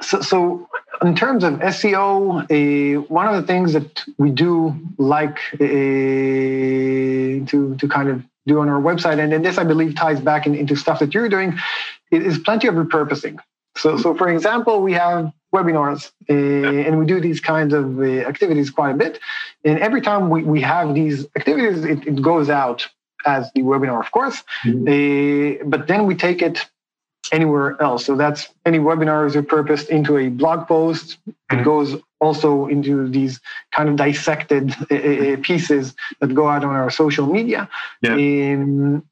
so, 0.00 0.20
so 0.22 0.68
in 1.02 1.14
terms 1.14 1.44
of 1.44 1.54
SEO, 1.54 2.42
uh, 2.42 3.00
one 3.02 3.26
of 3.26 3.40
the 3.40 3.46
things 3.46 3.72
that 3.72 4.04
we 4.18 4.30
do 4.30 4.74
like 4.98 5.38
uh, 5.54 5.58
to 7.50 7.76
to 7.78 7.88
kind 7.88 8.08
of 8.08 8.22
do 8.46 8.60
on 8.60 8.68
our 8.68 8.80
website, 8.80 9.18
and, 9.18 9.32
and 9.32 9.44
this 9.44 9.58
I 9.58 9.64
believe 9.64 9.96
ties 9.96 10.20
back 10.20 10.46
in, 10.46 10.54
into 10.54 10.76
stuff 10.76 11.00
that 11.00 11.12
you're 11.14 11.28
doing, 11.28 11.58
is 12.10 12.38
plenty 12.38 12.68
of 12.68 12.74
repurposing. 12.74 13.38
So, 13.76 13.98
so 13.98 14.14
for 14.14 14.28
example, 14.28 14.80
we 14.80 14.92
have 14.94 15.32
webinars 15.54 16.10
uh, 16.28 16.86
and 16.86 16.98
we 16.98 17.06
do 17.06 17.20
these 17.20 17.40
kinds 17.40 17.72
of 17.74 17.98
uh, 17.98 18.02
activities 18.02 18.70
quite 18.70 18.92
a 18.92 18.94
bit. 18.94 19.18
And 19.64 19.78
every 19.80 20.00
time 20.00 20.28
we, 20.30 20.42
we 20.42 20.60
have 20.62 20.94
these 20.94 21.26
activities, 21.36 21.84
it, 21.84 22.06
it 22.06 22.22
goes 22.22 22.48
out 22.50 22.86
as 23.24 23.50
the 23.54 23.62
webinar, 23.62 24.00
of 24.00 24.10
course. 24.12 24.42
Mm-hmm. 24.64 25.62
Uh, 25.62 25.68
but 25.68 25.88
then 25.88 26.06
we 26.06 26.14
take 26.14 26.42
it 26.42 26.66
anywhere 27.32 27.80
else. 27.80 28.04
So 28.04 28.16
that's 28.16 28.48
any 28.64 28.78
webinars 28.78 29.36
are 29.36 29.42
purposed 29.42 29.88
into 29.88 30.16
a 30.18 30.28
blog 30.28 30.66
post. 30.66 31.18
Mm-hmm. 31.28 31.60
It 31.60 31.64
goes 31.64 31.96
also 32.20 32.66
into 32.66 33.08
these 33.08 33.40
kind 33.72 33.88
of 33.88 33.96
dissected 33.96 34.72
uh, 34.90 35.36
pieces 35.42 35.94
that 36.20 36.34
go 36.34 36.48
out 36.48 36.64
on 36.64 36.74
our 36.74 36.90
social 36.90 37.26
media. 37.26 37.68
Yeah. 38.02 38.12
Um, 38.12 39.04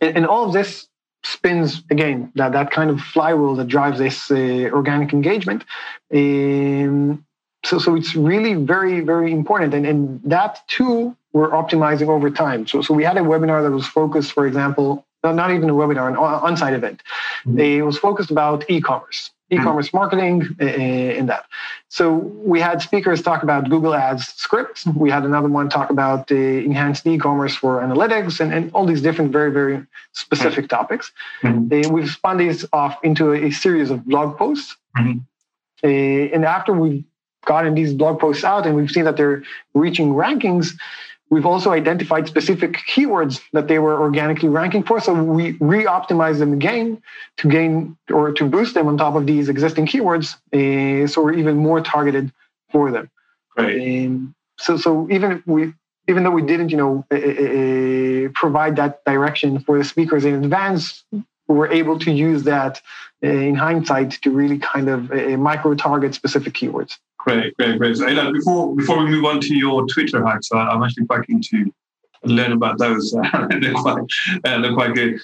and, 0.00 0.16
and 0.16 0.26
all 0.26 0.44
of 0.46 0.52
this 0.52 0.88
spins 1.24 1.82
again 1.90 2.30
that 2.34 2.52
that 2.52 2.70
kind 2.70 2.90
of 2.90 3.00
flywheel 3.00 3.54
that 3.56 3.66
drives 3.66 3.98
this 3.98 4.30
uh, 4.30 4.70
organic 4.72 5.12
engagement. 5.12 5.64
Um, 6.12 7.24
so 7.64 7.78
so 7.78 7.96
it's 7.96 8.14
really 8.14 8.54
very 8.54 9.00
very 9.00 9.32
important, 9.32 9.72
and 9.74 9.86
and 9.86 10.20
that 10.24 10.62
too 10.68 11.16
we're 11.32 11.50
optimizing 11.50 12.08
over 12.08 12.30
time. 12.30 12.66
So 12.66 12.82
so 12.82 12.92
we 12.94 13.04
had 13.04 13.16
a 13.16 13.20
webinar 13.20 13.62
that 13.62 13.70
was 13.70 13.86
focused, 13.86 14.32
for 14.32 14.46
example, 14.46 15.06
not, 15.24 15.34
not 15.34 15.50
even 15.50 15.70
a 15.70 15.72
webinar, 15.72 16.08
an 16.08 16.16
on-site 16.16 16.74
event. 16.74 17.02
Mm-hmm. 17.46 17.58
It 17.58 17.82
was 17.82 17.98
focused 17.98 18.30
about 18.30 18.68
e-commerce 18.70 19.30
e-commerce 19.50 19.92
marketing 19.92 20.56
in 20.58 21.26
that. 21.26 21.44
So 21.88 22.14
we 22.14 22.60
had 22.60 22.82
speakers 22.82 23.22
talk 23.22 23.42
about 23.42 23.68
Google 23.68 23.94
Ads 23.94 24.26
scripts. 24.28 24.86
We 24.86 25.10
had 25.10 25.24
another 25.24 25.48
one 25.48 25.68
talk 25.68 25.90
about 25.90 26.28
the 26.28 26.64
enhanced 26.64 27.06
e-commerce 27.06 27.54
for 27.54 27.80
analytics 27.80 28.40
and, 28.40 28.52
and 28.52 28.72
all 28.72 28.86
these 28.86 29.02
different 29.02 29.32
very, 29.32 29.52
very 29.52 29.86
specific 30.12 30.68
topics. 30.68 31.12
Mm-hmm. 31.42 31.92
We've 31.92 32.10
spun 32.10 32.38
these 32.38 32.64
off 32.72 32.98
into 33.02 33.32
a, 33.32 33.50
series 33.50 33.90
of 33.90 34.04
blog 34.04 34.36
posts. 34.36 34.76
Mm-hmm. 34.96 35.86
And 35.86 36.44
after 36.44 36.72
we've 36.72 37.04
gotten 37.44 37.74
these 37.74 37.92
blog 37.92 38.18
posts 38.18 38.42
out 38.42 38.66
and 38.66 38.74
we've 38.74 38.90
seen 38.90 39.04
that 39.04 39.16
they're 39.16 39.44
reaching 39.74 40.14
rankings, 40.14 40.72
We've 41.30 41.46
also 41.46 41.72
identified 41.72 42.28
specific 42.28 42.74
keywords 42.88 43.40
that 43.52 43.66
they 43.66 43.78
were 43.78 44.00
organically 44.00 44.48
ranking 44.48 44.82
for. 44.82 45.00
So 45.00 45.14
we 45.14 45.56
re-optimize 45.60 46.38
them 46.38 46.52
again 46.52 47.02
to 47.38 47.48
gain 47.48 47.96
or 48.12 48.32
to 48.32 48.48
boost 48.48 48.74
them 48.74 48.86
on 48.86 48.98
top 48.98 49.14
of 49.14 49.26
these 49.26 49.48
existing 49.48 49.86
keywords. 49.86 50.36
Uh, 50.52 51.06
so 51.06 51.22
we're 51.22 51.34
even 51.34 51.56
more 51.56 51.80
targeted 51.80 52.30
for 52.70 52.90
them. 52.90 53.10
Right. 53.56 54.06
Um, 54.06 54.34
so 54.58 54.76
so 54.76 55.08
even 55.10 55.32
if 55.32 55.46
we 55.46 55.72
even 56.06 56.22
though 56.22 56.30
we 56.30 56.42
didn't, 56.42 56.68
you 56.68 56.76
know, 56.76 57.04
uh, 57.10 58.28
provide 58.34 58.76
that 58.76 59.04
direction 59.04 59.60
for 59.60 59.78
the 59.78 59.84
speakers 59.84 60.24
in 60.24 60.44
advance, 60.44 61.02
we 61.12 61.56
were 61.56 61.70
able 61.70 61.98
to 62.00 62.10
use 62.10 62.42
that 62.44 62.82
in 63.22 63.54
hindsight 63.54 64.10
to 64.22 64.30
really 64.30 64.58
kind 64.58 64.88
of 64.88 65.10
micro 65.38 65.74
target 65.74 66.14
specific 66.14 66.52
keywords. 66.52 66.98
Great, 67.24 67.56
great, 67.56 67.78
great. 67.78 67.96
So, 67.96 68.06
Elad, 68.06 68.34
before 68.34 68.76
before 68.76 68.98
we 68.98 69.06
move 69.10 69.24
on 69.24 69.40
to 69.40 69.54
your 69.56 69.86
Twitter 69.86 70.24
hacks, 70.24 70.48
uh, 70.52 70.58
I'm 70.58 70.82
actually 70.82 71.06
quite 71.06 71.26
keen 71.26 71.40
to 71.40 71.72
learn 72.24 72.52
about 72.52 72.78
those. 72.78 73.12
they're 73.60 73.72
quite 73.72 74.04
uh, 74.44 74.60
they're 74.60 74.74
quite 74.74 74.94
good. 74.94 75.18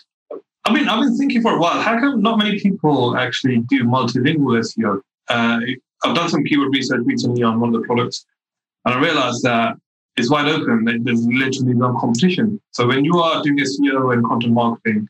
I 0.64 0.72
mean, 0.72 0.88
I've 0.88 1.00
been 1.00 1.16
thinking 1.18 1.42
for 1.42 1.56
a 1.56 1.58
while. 1.58 1.78
How 1.82 2.00
come 2.00 2.22
not 2.22 2.38
many 2.38 2.58
people 2.58 3.18
actually 3.18 3.58
do 3.68 3.84
multilingual 3.84 4.58
SEO? 4.60 5.02
Uh, 5.28 5.60
I've 6.02 6.14
done 6.14 6.30
some 6.30 6.42
keyword 6.44 6.72
research 6.72 7.02
recently 7.04 7.42
on 7.42 7.60
one 7.60 7.74
of 7.74 7.80
the 7.80 7.86
products, 7.86 8.24
and 8.86 8.94
I 8.94 8.98
realized 8.98 9.42
that 9.42 9.76
it's 10.16 10.30
wide 10.30 10.48
open. 10.48 11.04
There's 11.04 11.26
literally 11.26 11.74
no 11.74 11.98
competition. 12.00 12.62
So 12.70 12.86
when 12.86 13.04
you 13.04 13.18
are 13.18 13.42
doing 13.42 13.58
SEO 13.58 14.14
and 14.14 14.24
content 14.24 14.54
marketing 14.54 15.06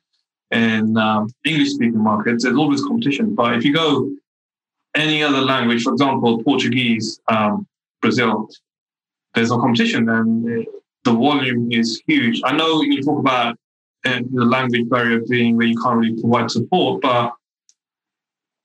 in 0.50 0.96
um, 0.96 1.28
English-speaking 1.44 2.02
markets, 2.02 2.42
there's 2.42 2.56
always 2.56 2.82
competition. 2.82 3.36
But 3.36 3.54
if 3.54 3.64
you 3.64 3.72
go 3.72 4.10
any 4.94 5.22
other 5.22 5.40
language, 5.40 5.82
for 5.82 5.92
example, 5.92 6.42
Portuguese, 6.42 7.20
um, 7.28 7.66
Brazil, 8.00 8.48
there's 9.34 9.50
no 9.50 9.58
competition 9.58 10.08
and 10.08 10.66
the 11.04 11.12
volume 11.12 11.70
is 11.70 12.02
huge. 12.06 12.40
I 12.44 12.52
know 12.52 12.82
you 12.82 13.02
talk 13.02 13.18
about 13.18 13.56
uh, 14.04 14.20
the 14.32 14.44
language 14.44 14.88
barrier 14.88 15.20
being 15.28 15.56
where 15.56 15.66
you 15.66 15.80
can't 15.80 15.98
really 15.98 16.20
provide 16.20 16.50
support, 16.50 17.02
but 17.02 17.34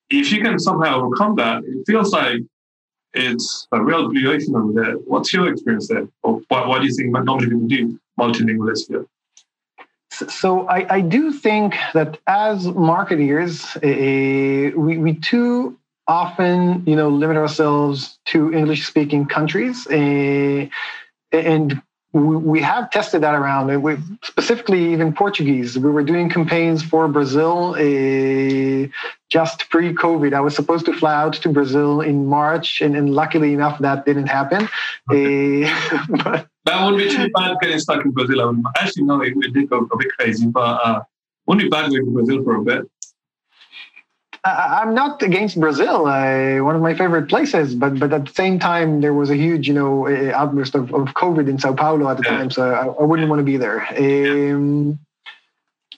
if 0.09 0.31
you 0.31 0.41
can 0.41 0.59
somehow 0.59 1.01
overcome 1.01 1.35
that, 1.35 1.63
it 1.63 1.83
feels 1.85 2.11
like 2.11 2.41
it's 3.13 3.67
a 3.71 3.81
real 3.81 4.09
blue 4.09 4.33
ocean 4.33 4.55
over 4.55 4.73
there. 4.73 4.93
What's 4.93 5.33
your 5.33 5.51
experience 5.51 5.87
there? 5.87 6.07
Or 6.23 6.41
why 6.49 6.79
do 6.79 6.85
you 6.85 6.93
think 6.93 7.11
many 7.11 7.25
people 7.25 7.67
do 7.67 7.99
multilingual 8.19 8.71
SEO? 8.71 9.07
So 10.11 10.67
I, 10.67 10.95
I, 10.95 11.01
do 11.01 11.33
think 11.33 11.75
that 11.93 12.19
as 12.25 12.67
marketers, 12.67 13.75
uh, 13.77 14.71
we, 14.77 14.97
we 14.97 15.15
too 15.15 15.77
often, 16.07 16.83
you 16.85 16.95
know, 16.95 17.09
limit 17.09 17.37
ourselves 17.37 18.19
to 18.25 18.53
English 18.53 18.87
speaking 18.87 19.25
countries. 19.25 19.87
Uh, 19.87 20.67
and 21.31 21.81
we 22.15 22.61
have 22.61 22.89
tested 22.91 23.21
that 23.21 23.35
around 23.35 23.69
and 23.69 23.83
we 23.83 23.97
specifically 24.23 24.93
even 24.93 25.11
portuguese 25.11 25.77
we 25.77 25.89
were 25.89 26.03
doing 26.03 26.29
campaigns 26.29 26.81
for 26.81 27.09
brazil 27.09 27.75
uh, 27.75 28.87
just 29.29 29.69
pre-covid 29.69 30.33
i 30.33 30.39
was 30.39 30.55
supposed 30.55 30.85
to 30.85 30.93
fly 30.93 31.13
out 31.13 31.33
to 31.33 31.49
brazil 31.49 31.99
in 31.99 32.25
march 32.25 32.81
and, 32.81 32.95
and 32.95 33.13
luckily 33.13 33.53
enough 33.53 33.77
that 33.79 34.05
didn't 34.05 34.27
happen 34.27 34.69
okay. 35.11 35.65
uh, 35.65 36.05
but, 36.23 36.47
that 36.63 36.85
wouldn't 36.85 37.03
be 37.03 37.13
too 37.13 37.29
bad 37.31 37.57
getting 37.61 37.79
stuck 37.79 38.05
in 38.05 38.11
brazil 38.11 38.63
actually 38.77 39.03
no 39.03 39.21
it, 39.21 39.33
it 39.41 39.53
did 39.53 39.69
go 39.69 39.85
a 39.91 39.97
bit 39.97 40.07
crazy 40.17 40.47
but 40.47 40.79
uh, 40.85 41.01
wouldn't 41.47 41.65
be 41.65 41.69
bad 41.69 41.89
going 41.89 42.05
to 42.05 42.11
brazil 42.11 42.41
for 42.45 42.55
a 42.55 42.63
bit 42.63 42.89
I'm 44.45 44.93
not 44.93 45.23
against 45.23 45.59
Brazil, 45.59 46.05
uh, 46.05 46.63
one 46.63 46.75
of 46.75 46.81
my 46.81 46.93
favorite 46.93 47.27
places, 47.27 47.73
but 47.73 47.97
but 47.99 48.13
at 48.13 48.27
the 48.27 48.33
same 48.33 48.59
time, 48.59 49.01
there 49.01 49.13
was 49.13 49.31
a 49.31 49.35
huge, 49.35 49.67
you 49.67 49.73
know, 49.73 50.07
outburst 50.33 50.75
of, 50.75 50.93
of 50.93 51.07
COVID 51.15 51.49
in 51.49 51.57
Sao 51.57 51.73
Paulo 51.73 52.07
at 52.09 52.17
the 52.17 52.23
yeah. 52.23 52.37
time, 52.37 52.51
so 52.51 52.71
I, 52.71 52.85
I, 52.85 53.03
wouldn't 53.03 53.27
want 53.27 53.39
to 53.39 53.43
be 53.43 53.57
there. 53.57 53.87
Um, 53.97 54.99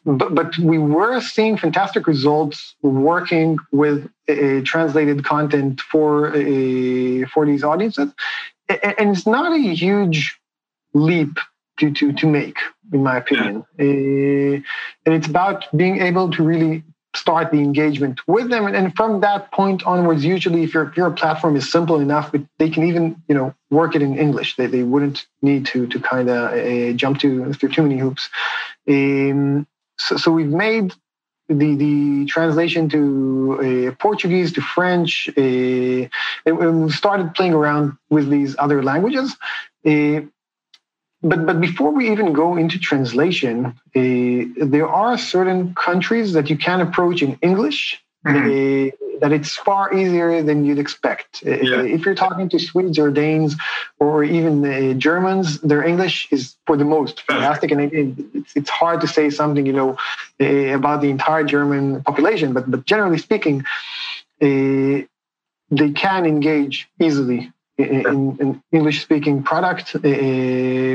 but 0.06 0.34
but 0.34 0.58
we 0.58 0.78
were 0.78 1.20
seeing 1.20 1.58
fantastic 1.58 2.08
results 2.08 2.76
working 2.82 3.58
with 3.74 4.10
uh, 4.30 4.62
translated 4.64 5.26
content 5.26 5.82
for 5.82 6.30
uh, 6.30 7.28
for 7.34 7.46
these 7.46 7.66
audiences, 7.66 8.12
and 8.70 9.12
it's 9.12 9.28
not 9.28 9.52
a 9.52 9.60
huge 9.60 10.40
leap 10.94 11.38
to 11.80 11.92
to 11.92 12.14
to 12.14 12.28
make, 12.28 12.58
in 12.94 13.04
my 13.04 13.18
opinion. 13.18 13.66
Yeah. 13.78 13.86
Uh, 13.86 14.62
and 15.06 15.16
it's 15.16 15.28
about 15.28 15.66
being 15.76 16.02
able 16.02 16.32
to 16.32 16.44
really 16.44 16.84
start 17.16 17.52
the 17.52 17.60
engagement 17.60 18.20
with 18.28 18.50
them. 18.50 18.68
And, 18.68 18.96
from 18.96 19.22
that 19.22 19.52
point 19.52 19.84
onwards, 19.84 20.24
usually 20.24 20.64
if 20.64 20.74
your, 20.74 20.90
if 20.90 20.98
your 20.98 21.12
platform 21.12 21.56
is 21.56 21.72
simple 21.72 22.00
enough, 22.00 22.34
they 22.60 22.70
can 22.70 22.84
even, 22.84 23.22
you 23.28 23.36
know, 23.36 23.54
work 23.70 23.96
it 23.96 24.02
in 24.02 24.18
English. 24.18 24.56
They, 24.56 24.68
they 24.68 24.84
wouldn't 24.84 25.26
need 25.42 25.66
to, 25.68 25.88
to 25.88 26.00
kind 26.00 26.30
of 26.30 26.54
uh, 26.54 26.94
jump 26.94 27.20
to 27.20 27.54
through 27.54 27.70
too 27.70 27.84
many 27.84 27.98
hoops. 27.98 28.30
Um, 28.88 29.68
so, 29.98 30.18
so 30.18 30.32
we've 30.32 30.48
made 30.48 30.94
the 31.50 31.76
the 31.76 32.26
translation 32.26 32.90
to 32.90 33.90
uh, 33.90 33.96
Portuguese 33.96 34.52
to 34.54 34.62
French, 34.62 35.30
uh, 35.38 36.08
and 36.46 36.84
we 36.84 36.92
started 36.92 37.34
playing 37.34 37.54
around 37.54 37.98
with 38.10 38.30
these 38.30 38.56
other 38.60 38.84
languages. 38.84 39.36
Uh, 39.86 40.22
but 41.22 41.46
but 41.46 41.60
before 41.60 41.92
we 41.92 42.12
even 42.12 42.34
go 42.34 42.58
into 42.58 42.78
translation, 42.78 43.66
uh, 43.66 44.66
there 44.66 44.88
are 44.88 45.18
certain 45.18 45.74
countries 45.76 46.34
that 46.34 46.50
you 46.50 46.58
can 46.58 46.82
approach 46.82 47.22
in 47.22 47.38
English. 47.42 48.02
Mm-hmm. 48.26 48.94
Uh, 48.94 49.20
that 49.22 49.32
it's 49.32 49.56
far 49.56 49.94
easier 49.94 50.44
than 50.44 50.64
you'd 50.64 50.78
expect. 50.78 51.42
Uh, 51.46 51.52
yeah. 51.52 51.82
If 51.82 52.06
you're 52.06 52.14
talking 52.14 52.50
to 52.50 52.60
Swedes 52.60 53.00
or 53.00 53.10
Danes 53.10 53.56
or 54.00 54.24
even 54.24 54.64
uh, 54.64 54.94
Germans, 54.94 55.60
their 55.62 55.84
English 55.84 56.28
is 56.30 56.56
for 56.68 56.78
the 56.78 56.86
most 56.86 57.22
fantastic, 57.22 57.72
and 57.72 57.82
it's, 57.82 58.56
it's 58.56 58.70
hard 58.70 59.02
to 59.02 59.08
say 59.08 59.32
something 59.32 59.66
you 59.66 59.74
know 59.74 59.98
about 60.40 61.02
the 61.02 61.10
entire 61.10 61.44
German 61.44 62.04
population. 62.04 62.54
But 62.54 62.70
but 62.70 62.86
generally 62.86 63.18
speaking, 63.18 63.64
they 64.40 65.08
can 65.96 66.26
engage 66.26 66.90
easily 67.00 67.52
in, 67.78 68.38
in 68.40 68.64
English 68.72 69.02
speaking 69.02 69.44
product 69.44 69.96
uh, 69.96 70.00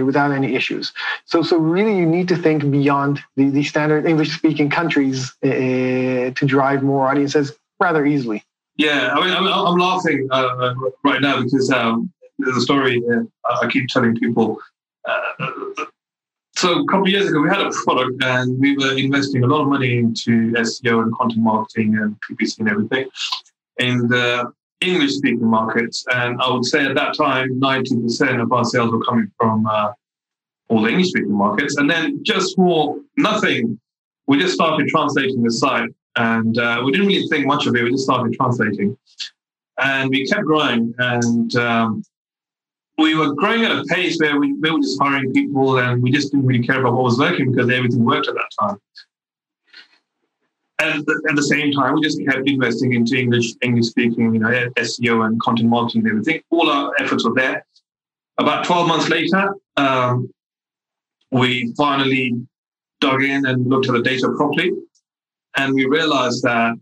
without 0.05 0.33
any 0.33 0.55
issues. 0.55 0.93
So, 1.25 1.43
so 1.43 1.57
really 1.57 1.97
you 1.97 2.07
need 2.07 2.29
to 2.29 2.37
think 2.37 2.71
beyond 2.71 3.23
the, 3.37 3.51
the 3.51 3.62
standard 3.62 4.07
English 4.07 4.35
speaking 4.35 4.69
countries 4.71 5.33
uh, 5.45 5.49
to 5.49 6.45
drive 6.45 6.83
more 6.83 7.09
audiences 7.09 7.53
rather 7.81 8.05
easily. 8.05 8.45
Yeah, 8.77 9.12
I 9.15 9.25
mean, 9.25 9.35
I'm, 9.35 9.47
I'm 9.47 9.79
laughing 9.79 10.29
uh, 10.31 10.75
right 11.05 11.21
now 11.21 11.43
because 11.43 11.71
um, 11.71 12.12
there's 12.39 12.57
a 12.57 12.61
story 12.61 13.03
I 13.62 13.67
keep 13.69 13.89
telling 13.89 14.17
people. 14.17 14.59
so 16.57 16.81
a 16.81 16.87
couple 16.87 17.03
of 17.03 17.09
years 17.09 17.29
ago, 17.29 17.43
we 17.43 17.49
had 17.49 17.61
a 17.61 17.71
product 17.85 18.23
and 18.25 18.59
we 18.59 18.77
were 18.77 18.97
investing 18.97 19.45
a 19.45 19.47
lot 19.47 19.62
of 19.62 19.69
money 19.69 19.99
into 19.99 20.53
SEO 20.53 21.03
and 21.03 21.15
content 21.15 21.43
marketing 21.43 21.97
and 21.99 22.17
PPC 22.29 22.61
and 22.61 22.69
everything. 22.69 23.09
And 23.79 24.12
English 24.83 25.12
speaking 25.12 25.47
markets. 25.47 26.05
And 26.12 26.41
I 26.41 26.51
would 26.51 26.65
say 26.65 26.85
at 26.85 26.95
that 26.95 27.17
time, 27.17 27.61
90% 27.61 28.43
of 28.43 28.53
our 28.53 28.65
sales 28.65 28.93
were 28.93 29.05
coming 29.05 29.31
from 29.39 29.67
uh, 29.67 29.93
all 30.69 30.83
the 30.83 30.89
English 30.89 31.09
speaking 31.09 31.33
markets. 31.33 31.77
And 31.77 31.89
then 31.89 32.23
just 32.23 32.57
for 32.57 32.99
nothing, 33.17 33.79
we 34.27 34.39
just 34.39 34.55
started 34.55 34.89
translating 34.89 35.43
the 35.43 35.51
site. 35.51 35.91
And 36.17 36.59
uh, 36.59 36.83
we 36.85 36.93
didn't 36.93 37.07
really 37.07 37.27
think 37.29 37.47
much 37.47 37.67
of 37.67 37.75
it. 37.75 37.83
We 37.83 37.91
just 37.91 38.05
started 38.05 38.35
translating. 38.35 38.97
And 39.79 40.11
we 40.11 40.27
kept 40.27 40.45
growing. 40.45 40.95
And 40.99 41.55
um, 41.57 42.03
we 42.99 43.15
were 43.15 43.35
growing 43.35 43.65
at 43.65 43.73
a 43.73 43.85
pace 43.85 44.19
where 44.21 44.39
we, 44.39 44.53
we 44.55 44.71
were 44.71 44.81
just 44.81 45.01
hiring 45.01 45.33
people 45.33 45.79
and 45.79 46.03
we 46.03 46.11
just 46.11 46.31
didn't 46.31 46.47
really 46.47 46.65
care 46.65 46.81
about 46.81 46.93
what 46.95 47.05
was 47.05 47.19
working 47.19 47.51
because 47.51 47.71
everything 47.71 48.05
worked 48.05 48.29
at 48.29 48.35
that 48.35 48.51
time 48.61 48.79
the, 51.07 51.23
at 51.29 51.37
the 51.37 51.43
same 51.43 51.73
time, 51.73 51.95
we 51.95 52.03
just 52.03 52.21
kept 52.25 52.49
investing 52.49 52.93
into 52.95 53.17
English, 53.17 53.53
English 53.62 53.87
speaking, 53.87 54.35
you 54.35 54.41
know, 54.41 54.69
SEO 54.79 55.27
and 55.27 55.41
content 55.41 55.69
marketing 55.69 56.03
and 56.03 56.11
everything. 56.11 56.43
All 56.51 56.71
our 56.71 56.93
efforts 56.99 57.25
were 57.25 57.35
there. 57.35 57.65
About 58.39 58.65
12 58.65 58.89
months 58.89 59.09
later, 59.09 59.55
um, 59.77 60.31
we 61.31 61.73
finally 61.77 62.35
dug 63.01 63.23
in 63.23 63.47
and 63.47 63.69
looked 63.69 63.89
at 63.89 63.93
the 63.93 64.03
data 64.03 64.33
properly. 64.37 64.73
And 65.57 65.75
we 65.75 65.87
realized 65.87 66.43
that 66.45 66.75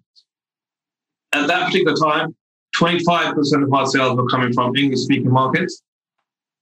at 1.33 1.47
that 1.47 1.66
particular 1.66 1.97
time, 1.97 2.35
25% 2.76 3.64
of 3.64 3.73
our 3.73 3.87
sales 3.87 4.16
were 4.16 4.26
coming 4.26 4.52
from 4.52 4.76
English 4.76 5.00
speaking 5.00 5.30
markets. 5.30 5.83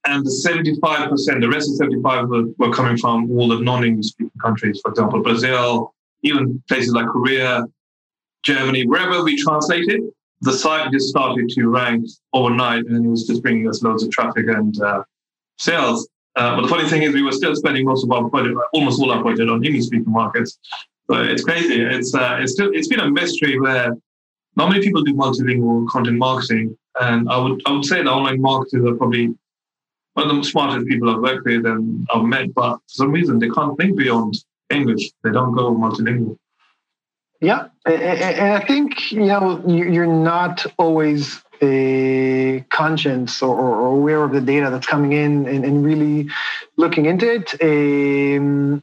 And 0.06 0.24
the 0.24 0.30
75%, 0.30 1.40
the 1.40 1.48
rest 1.48 1.68
of 1.68 1.76
75 1.76 2.28
were, 2.28 2.44
were 2.56 2.72
coming 2.72 2.96
from 2.96 3.30
all 3.30 3.48
the 3.48 3.60
non 3.60 3.84
English 3.84 4.06
speaking 4.06 4.40
countries, 4.40 4.80
for 4.82 4.90
example, 4.90 5.22
Brazil, 5.22 5.92
even 6.22 6.62
places 6.68 6.92
like 6.92 7.06
Korea, 7.06 7.64
Germany, 8.42 8.86
wherever 8.86 9.22
we 9.22 9.36
translated, 9.36 10.02
the 10.40 10.52
site 10.52 10.90
just 10.92 11.08
started 11.08 11.48
to 11.50 11.68
rank 11.68 12.06
overnight 12.32 12.84
and 12.86 13.04
it 13.04 13.08
was 13.08 13.26
just 13.26 13.42
bringing 13.42 13.68
us 13.68 13.82
loads 13.82 14.02
of 14.02 14.10
traffic 14.10 14.46
and 14.48 14.80
uh, 14.80 15.02
sales. 15.58 16.08
Uh, 16.36 16.54
but 16.54 16.62
the 16.62 16.68
funny 16.68 16.88
thing 16.88 17.02
is, 17.02 17.12
we 17.12 17.22
were 17.22 17.32
still 17.32 17.54
spending 17.56 17.84
most 17.84 18.04
of 18.04 18.12
our 18.12 18.28
budget, 18.28 18.56
almost 18.72 19.00
all 19.00 19.10
our 19.10 19.24
budget, 19.24 19.50
on 19.50 19.64
English 19.64 19.86
speaking 19.86 20.12
markets. 20.12 20.58
So 21.10 21.22
it's 21.22 21.42
crazy. 21.42 21.82
It's 21.82 22.14
uh, 22.14 22.38
it's 22.40 22.52
still 22.52 22.70
it's 22.72 22.86
been 22.86 23.00
a 23.00 23.10
mystery 23.10 23.58
where 23.58 23.96
not 24.54 24.68
many 24.68 24.82
people 24.82 25.02
do 25.02 25.14
multilingual 25.14 25.88
content 25.88 26.18
marketing, 26.18 26.76
and 27.00 27.28
I 27.28 27.38
would 27.38 27.60
I 27.66 27.72
would 27.72 27.84
say 27.84 28.02
that 28.02 28.06
online 28.06 28.40
marketers 28.40 28.84
are 28.86 28.94
probably 28.94 29.34
one 30.14 30.30
of 30.30 30.36
the 30.36 30.44
smartest 30.44 30.86
people 30.86 31.10
I've 31.10 31.22
worked 31.22 31.44
with 31.44 31.66
and 31.66 32.06
I've 32.14 32.24
met. 32.24 32.54
But 32.54 32.74
for 32.74 32.82
some 32.88 33.10
reason, 33.10 33.38
they 33.40 33.48
can't 33.48 33.76
think 33.76 33.96
beyond 33.96 34.34
English. 34.70 35.10
They 35.22 35.30
don't 35.30 35.54
go 35.54 35.74
multilingual. 35.74 36.38
Yeah, 37.40 37.68
and 37.86 38.52
I 38.52 38.64
think 38.64 39.12
you 39.12 39.26
know 39.26 39.62
you're 39.66 40.06
not 40.06 40.66
always 40.76 41.40
a 41.62 42.64
conscious 42.70 43.42
or, 43.42 43.56
or, 43.56 43.86
aware 43.86 44.22
of 44.22 44.32
the 44.32 44.40
data 44.40 44.70
that's 44.70 44.86
coming 44.86 45.12
in 45.12 45.46
and, 45.46 45.84
really 45.84 46.28
looking 46.76 47.06
into 47.06 47.34
it. 47.34 47.54
Um, 47.60 48.82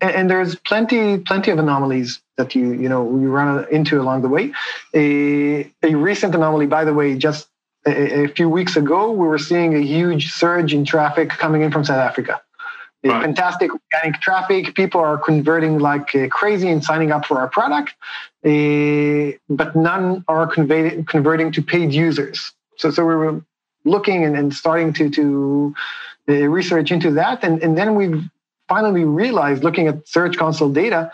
and, 0.00 0.30
there's 0.30 0.54
plenty 0.54 1.18
plenty 1.18 1.50
of 1.50 1.58
anomalies 1.58 2.20
that 2.36 2.54
you 2.54 2.72
you 2.72 2.88
know 2.88 3.04
you 3.18 3.28
run 3.30 3.66
into 3.70 4.00
along 4.00 4.22
the 4.22 4.28
way. 4.28 4.52
A, 4.94 5.70
recent 5.82 6.34
anomaly, 6.34 6.66
by 6.66 6.84
the 6.84 6.94
way, 6.94 7.16
just 7.16 7.48
a 7.84 8.28
few 8.28 8.48
weeks 8.48 8.76
ago, 8.76 9.10
we 9.10 9.26
were 9.26 9.38
seeing 9.38 9.74
a 9.74 9.80
huge 9.80 10.32
surge 10.32 10.72
in 10.72 10.84
traffic 10.84 11.28
coming 11.30 11.62
in 11.62 11.70
from 11.70 11.84
South 11.84 11.98
Africa. 11.98 12.40
Right. 13.04 13.22
Fantastic 13.22 13.70
organic 13.72 14.20
traffic. 14.20 14.76
People 14.76 15.00
are 15.00 15.18
converting 15.18 15.80
like 15.80 16.14
uh, 16.14 16.28
crazy 16.28 16.68
and 16.68 16.84
signing 16.84 17.10
up 17.10 17.26
for 17.26 17.38
our 17.40 17.48
product, 17.48 17.94
uh, 18.44 19.36
but 19.48 19.74
none 19.74 20.24
are 20.28 20.46
convey- 20.46 21.02
converting 21.08 21.50
to 21.52 21.62
paid 21.62 21.92
users. 21.92 22.52
So, 22.76 22.92
so 22.92 23.04
we 23.04 23.16
were 23.16 23.44
looking 23.84 24.24
and, 24.24 24.36
and 24.36 24.54
starting 24.54 24.92
to 24.92 25.10
to 25.10 25.74
uh, 26.28 26.32
research 26.48 26.92
into 26.92 27.10
that, 27.12 27.42
and, 27.42 27.60
and 27.60 27.76
then 27.76 27.96
we 27.96 28.22
finally 28.68 29.04
realized, 29.04 29.64
looking 29.64 29.88
at 29.88 30.06
Search 30.06 30.36
Console 30.36 30.70
data, 30.70 31.10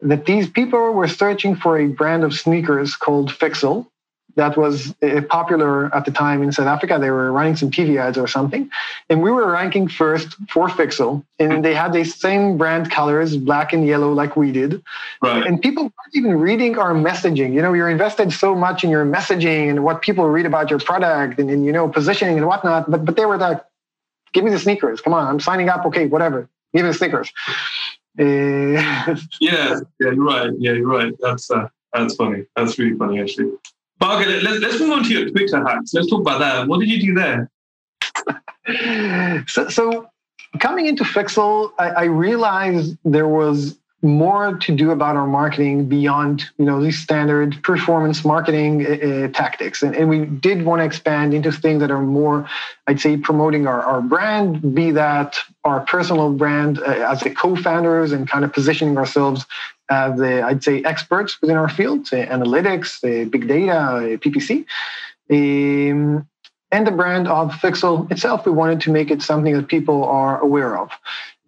that 0.00 0.26
these 0.26 0.48
people 0.48 0.92
were 0.92 1.08
searching 1.08 1.56
for 1.56 1.78
a 1.78 1.86
brand 1.86 2.22
of 2.22 2.32
sneakers 2.32 2.94
called 2.94 3.30
Fixel, 3.30 3.88
that 4.36 4.56
was 4.56 4.94
uh, 5.02 5.22
popular 5.28 5.94
at 5.94 6.04
the 6.04 6.10
time 6.10 6.42
in 6.42 6.52
South 6.52 6.66
Africa. 6.66 6.98
They 7.00 7.10
were 7.10 7.30
running 7.32 7.56
some 7.56 7.70
TV 7.70 7.98
ads 7.98 8.18
or 8.18 8.26
something. 8.26 8.70
And 9.08 9.22
we 9.22 9.30
were 9.30 9.50
ranking 9.50 9.88
first 9.88 10.36
for 10.48 10.68
Fixel. 10.68 11.24
And 11.38 11.64
they 11.64 11.74
had 11.74 11.92
the 11.92 12.04
same 12.04 12.56
brand 12.56 12.90
colors, 12.90 13.36
black 13.36 13.72
and 13.72 13.86
yellow, 13.86 14.12
like 14.12 14.36
we 14.36 14.52
did. 14.52 14.82
Right. 15.22 15.46
And 15.46 15.60
people 15.60 15.84
weren't 15.84 16.14
even 16.14 16.38
reading 16.38 16.78
our 16.78 16.94
messaging. 16.94 17.52
You 17.54 17.62
know, 17.62 17.72
you're 17.72 17.90
invested 17.90 18.32
so 18.32 18.54
much 18.54 18.84
in 18.84 18.90
your 18.90 19.04
messaging 19.04 19.70
and 19.70 19.84
what 19.84 20.02
people 20.02 20.26
read 20.26 20.46
about 20.46 20.70
your 20.70 20.80
product 20.80 21.38
and, 21.38 21.50
and 21.50 21.64
you 21.64 21.72
know, 21.72 21.88
positioning 21.88 22.36
and 22.36 22.46
whatnot. 22.46 22.90
But, 22.90 23.04
but 23.04 23.16
they 23.16 23.26
were 23.26 23.38
like, 23.38 23.62
give 24.32 24.44
me 24.44 24.50
the 24.50 24.58
sneakers. 24.58 25.00
Come 25.00 25.14
on, 25.14 25.26
I'm 25.26 25.40
signing 25.40 25.68
up. 25.68 25.86
Okay, 25.86 26.06
whatever. 26.06 26.48
Give 26.74 26.84
me 26.84 26.90
the 26.90 26.94
sneakers. 26.94 27.32
Uh, 28.18 28.24
yeah, 28.24 29.16
yeah, 29.40 29.80
you're 30.00 30.14
right. 30.16 30.50
Yeah, 30.58 30.72
you're 30.72 30.88
right. 30.88 31.12
That's 31.20 31.50
uh, 31.50 31.68
that's 31.92 32.16
funny. 32.16 32.44
That's 32.56 32.78
really 32.78 32.96
funny, 32.96 33.20
actually. 33.20 33.52
Okay, 34.04 34.40
let's, 34.40 34.60
let's 34.60 34.78
move 34.80 34.90
on 34.90 35.02
to 35.04 35.08
your 35.08 35.30
Twitter 35.30 35.66
hacks. 35.66 35.94
Let's 35.94 36.10
talk 36.10 36.20
about 36.20 36.38
that. 36.40 36.68
What 36.68 36.80
did 36.80 36.90
you 36.90 37.00
do 37.00 37.14
there? 37.14 37.50
so, 39.48 39.68
so 39.70 40.10
coming 40.58 40.86
into 40.86 41.04
Fixel, 41.04 41.72
I, 41.78 41.88
I, 41.88 42.04
realized 42.04 42.98
there 43.04 43.28
was 43.28 43.78
more 44.04 44.56
to 44.58 44.76
do 44.76 44.90
about 44.90 45.16
our 45.16 45.26
marketing 45.26 45.86
beyond 45.86 46.44
you 46.58 46.64
know 46.64 46.80
these 46.80 46.98
standard 46.98 47.60
performance 47.62 48.24
marketing 48.24 48.86
uh, 48.86 49.28
tactics 49.28 49.82
and, 49.82 49.96
and 49.96 50.08
we 50.10 50.26
did 50.26 50.64
want 50.64 50.80
to 50.80 50.84
expand 50.84 51.32
into 51.32 51.50
things 51.50 51.80
that 51.80 51.90
are 51.90 52.02
more 52.02 52.46
i'd 52.86 53.00
say 53.00 53.16
promoting 53.16 53.66
our, 53.66 53.80
our 53.82 54.02
brand 54.02 54.74
be 54.74 54.90
that 54.90 55.38
our 55.64 55.80
personal 55.80 56.30
brand 56.30 56.78
uh, 56.80 57.10
as 57.10 57.20
the 57.20 57.30
co-founders 57.30 58.12
and 58.12 58.28
kind 58.28 58.44
of 58.44 58.52
positioning 58.52 58.98
ourselves 58.98 59.46
as 59.90 60.18
the 60.18 60.42
i'd 60.42 60.62
say 60.62 60.82
experts 60.82 61.40
within 61.40 61.56
our 61.56 61.68
field 61.68 62.04
analytics 62.04 63.00
big 63.30 63.48
data 63.48 64.18
ppc 64.20 64.66
um, 65.30 66.28
and 66.74 66.88
the 66.88 66.90
brand 66.90 67.28
of 67.28 67.52
Fixel 67.52 68.10
itself, 68.10 68.44
we 68.44 68.50
wanted 68.50 68.80
to 68.80 68.90
make 68.90 69.12
it 69.12 69.22
something 69.22 69.54
that 69.54 69.68
people 69.68 70.04
are 70.06 70.40
aware 70.40 70.76
of. 70.76 70.90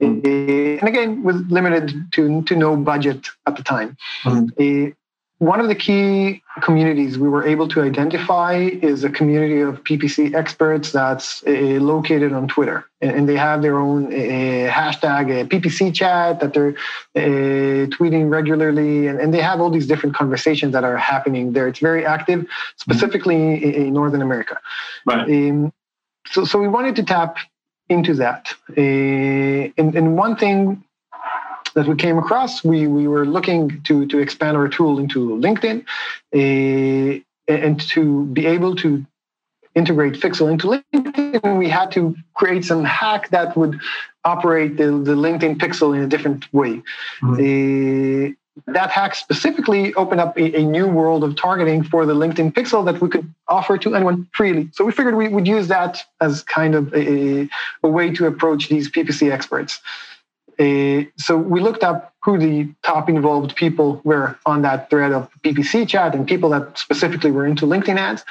Mm. 0.01 0.79
And 0.81 0.89
again, 0.89 1.23
with 1.23 1.51
limited 1.51 1.93
to, 2.13 2.43
to 2.43 2.57
no 2.57 2.77
budget 2.77 3.29
at 3.47 3.57
the 3.57 3.63
time. 3.63 3.97
Mm. 4.25 4.95
one 5.39 5.61
of 5.61 5.69
the 5.69 5.75
key 5.75 6.43
communities 6.63 7.19
we 7.19 7.29
were 7.29 7.47
able 7.47 7.69
to 7.69 7.83
identify 7.83 8.55
is 8.55 9.05
a 9.05 9.11
community 9.11 9.61
of 9.61 9.85
PPC 9.85 10.35
experts 10.35 10.93
that's 10.93 11.43
uh, 11.47 11.51
located 11.51 12.33
on 12.33 12.49
Twitter. 12.49 12.87
And, 13.03 13.29
they 13.29 13.37
have 13.37 13.61
their 13.61 13.79
own 13.79 14.07
uh, 14.07 14.71
hashtag 14.71 15.49
PPC 15.49 15.95
chat 15.95 16.41
that 16.41 16.55
they're 16.55 16.75
tweeting 17.15 18.31
regularly. 18.31 19.07
And, 19.07 19.21
and, 19.21 19.35
they 19.35 19.43
have 19.43 19.61
all 19.61 19.71
these 19.71 19.87
different 19.87 20.15
conversations 20.15 20.73
that 20.73 20.85
are 20.85 20.97
happening 20.97 21.53
there. 21.53 21.69
It's 21.69 21.81
very 21.81 22.07
active, 22.07 22.47
specifically 22.77 23.37
mm. 23.37 23.63
in, 23.63 23.75
in, 23.75 23.93
Northern 23.93 24.23
America. 24.23 24.59
Right. 25.05 25.29
Um, 25.29 25.73
so, 26.29 26.45
so 26.45 26.59
we 26.59 26.69
wanted 26.69 26.97
to 26.97 27.03
tap 27.03 27.37
into 27.89 28.15
that. 28.15 28.53
Uh, 28.77 29.73
and, 29.79 29.95
and 29.95 30.17
one 30.17 30.37
thing 30.37 30.85
that 31.75 31.87
we 31.87 31.95
came 31.95 32.19
across, 32.19 32.65
we, 32.65 32.87
we 32.87 33.07
were 33.07 33.27
looking 33.27 33.83
to, 33.83 34.07
to 34.07 34.19
expand 34.19 34.57
our 34.57 34.69
tool 34.69 34.99
into 34.99 35.29
LinkedIn 35.29 35.85
uh, 36.35 37.23
and 37.49 37.81
to 37.81 38.25
be 38.27 38.47
able 38.47 38.75
to 38.77 39.05
integrate 39.75 40.15
Fixel 40.15 40.51
into 40.51 40.69
LinkedIn, 40.69 41.59
we 41.59 41.69
had 41.69 41.93
to 41.93 42.17
create 42.35 42.65
some 42.65 42.83
hack 42.83 43.29
that 43.29 43.57
would 43.57 43.79
operate 44.25 44.79
the, 44.79 44.85
the 44.85 45.15
LinkedIn 45.15 45.59
pixel 45.59 45.95
in 45.95 46.03
a 46.03 46.07
different 46.07 46.53
way. 46.53 46.83
Mm-hmm. 47.23 48.33
Uh, 48.33 48.35
that 48.67 48.91
hack 48.91 49.15
specifically 49.15 49.93
opened 49.95 50.21
up 50.21 50.37
a, 50.39 50.59
a, 50.59 50.65
new 50.65 50.87
world 50.87 51.23
of 51.23 51.37
targeting 51.37 51.83
for 51.83 52.07
the 52.07 52.15
LinkedIn 52.15 52.53
pixel 52.53 52.85
that 52.87 53.01
we 53.01 53.09
could 53.09 53.33
offer 53.49 53.77
to 53.77 53.95
anyone 53.95 54.27
freely. 54.33 54.71
So 54.73 54.85
we 54.85 54.93
figured 54.93 55.15
we 55.15 55.29
would 55.29 55.47
use 55.47 55.69
that 55.69 56.03
as 56.21 56.43
kind 56.43 56.75
of 56.75 56.93
a, 56.95 57.49
a 57.83 57.89
way 57.89 58.11
to 58.13 58.27
approach 58.27 58.69
these 58.69 58.91
PPC 58.91 59.31
experts. 59.31 59.81
Uh, 60.59 61.03
so 61.19 61.37
we 61.37 61.61
looked 61.61 61.85
up 61.85 62.15
who 62.23 62.39
the 62.39 62.73
top 62.83 63.11
involved 63.11 63.55
people 63.57 64.01
were 64.05 64.39
on 64.47 64.63
that 64.63 64.89
thread 64.89 65.13
of 65.13 65.29
PPC 65.43 65.87
chat 65.87 66.15
and 66.15 66.27
people 66.27 66.49
that 66.51 66.79
specifically 66.79 67.31
were 67.31 67.47
into 67.47 67.67
LinkedIn 67.67 67.99
ads. 67.99 68.25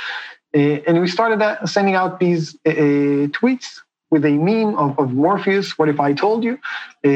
Uh, 0.56 0.82
and 0.88 1.02
we 1.02 1.08
started 1.08 1.68
sending 1.68 1.96
out 1.96 2.20
these 2.20 2.56
uh, 2.66 2.72
tweets 3.38 3.82
with 4.16 4.24
a 4.24 4.38
meme 4.48 4.76
of, 4.78 4.98
of 4.98 5.12
Morpheus. 5.12 5.78
What 5.78 5.90
if 5.90 6.00
I 6.00 6.14
told 6.14 6.46
you? 6.46 6.54
Uh, 7.04 7.10